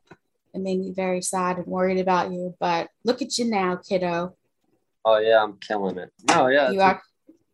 [0.55, 2.55] it made me very sad and worried about you.
[2.61, 4.37] But look at you now, kiddo.
[5.05, 6.11] Oh yeah, I'm killing it.
[6.29, 7.03] No, yeah, you are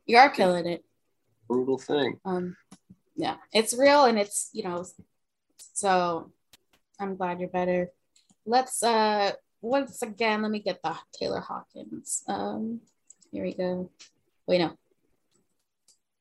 [0.06, 0.84] you are killing it.
[1.46, 2.18] brutal thing.
[2.24, 2.56] Um,
[3.16, 4.84] yeah, it's real and it's you know.
[5.74, 6.30] So
[7.00, 7.90] I'm glad you're better.
[8.44, 12.22] Let's uh once again let me get the Taylor Hawkins.
[12.28, 12.80] Um,
[13.32, 13.90] here we go.
[14.46, 14.76] Wait no.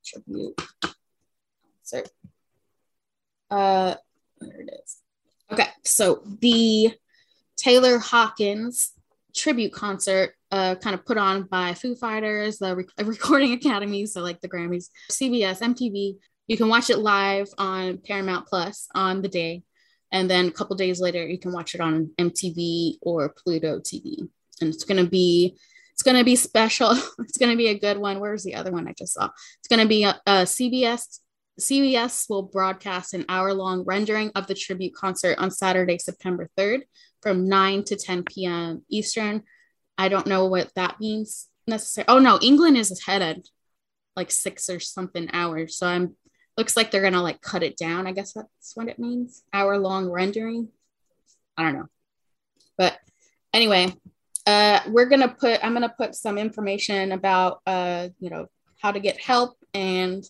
[0.06, 0.56] Tribute
[1.88, 2.10] concert.
[3.50, 3.96] Uh,
[4.40, 4.98] there it is.
[5.52, 6.93] Okay, so the
[7.56, 8.91] Taylor Hawkins
[9.38, 14.22] tribute concert, uh, kind of put on by Foo Fighters, the Rec- Recording Academy, so
[14.22, 16.18] like the Grammys, CBS, MTV.
[16.48, 19.64] You can watch it live on Paramount Plus on the day,
[20.12, 24.28] and then a couple days later, you can watch it on MTV or Pluto TV.
[24.60, 25.58] And it's gonna be,
[25.93, 26.91] it's gonna be special.
[27.20, 28.20] it's gonna be a good one.
[28.20, 29.30] Where's the other one I just saw?
[29.60, 31.20] It's gonna be a, a CBS.
[31.60, 36.82] CBS will broadcast an hour-long rendering of the tribute concert on Saturday, September 3rd,
[37.22, 38.84] from 9 to 10 p.m.
[38.89, 39.43] Eastern.
[39.97, 42.10] I don't know what that means necessarily.
[42.10, 43.47] Oh no, England is ahead at
[44.16, 45.78] like six or something hours.
[45.78, 46.16] So I'm
[46.58, 48.08] looks like they're gonna like cut it down.
[48.08, 49.43] I guess that's what it means.
[49.53, 50.70] Hour long rendering.
[51.55, 51.88] I don't know.
[52.78, 52.97] But
[53.53, 53.93] anyway,
[54.45, 58.47] uh, we're gonna put I'm gonna put some information about uh, you know
[58.82, 60.24] how to get help and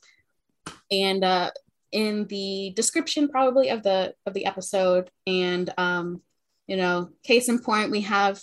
[0.91, 1.51] and uh,
[1.91, 6.21] in the description probably of the of the episode and um,
[6.67, 8.41] you know case in point we have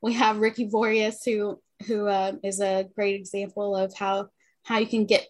[0.00, 4.28] we have Ricky Vorius who who uh, is a great example of how
[4.64, 5.26] how you can get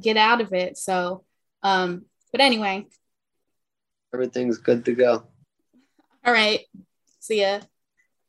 [0.00, 0.76] get out of it.
[0.76, 1.24] So,
[1.62, 2.86] um, but anyway,
[4.12, 5.24] everything's good to go.
[6.24, 6.60] All right,
[7.20, 7.60] see ya.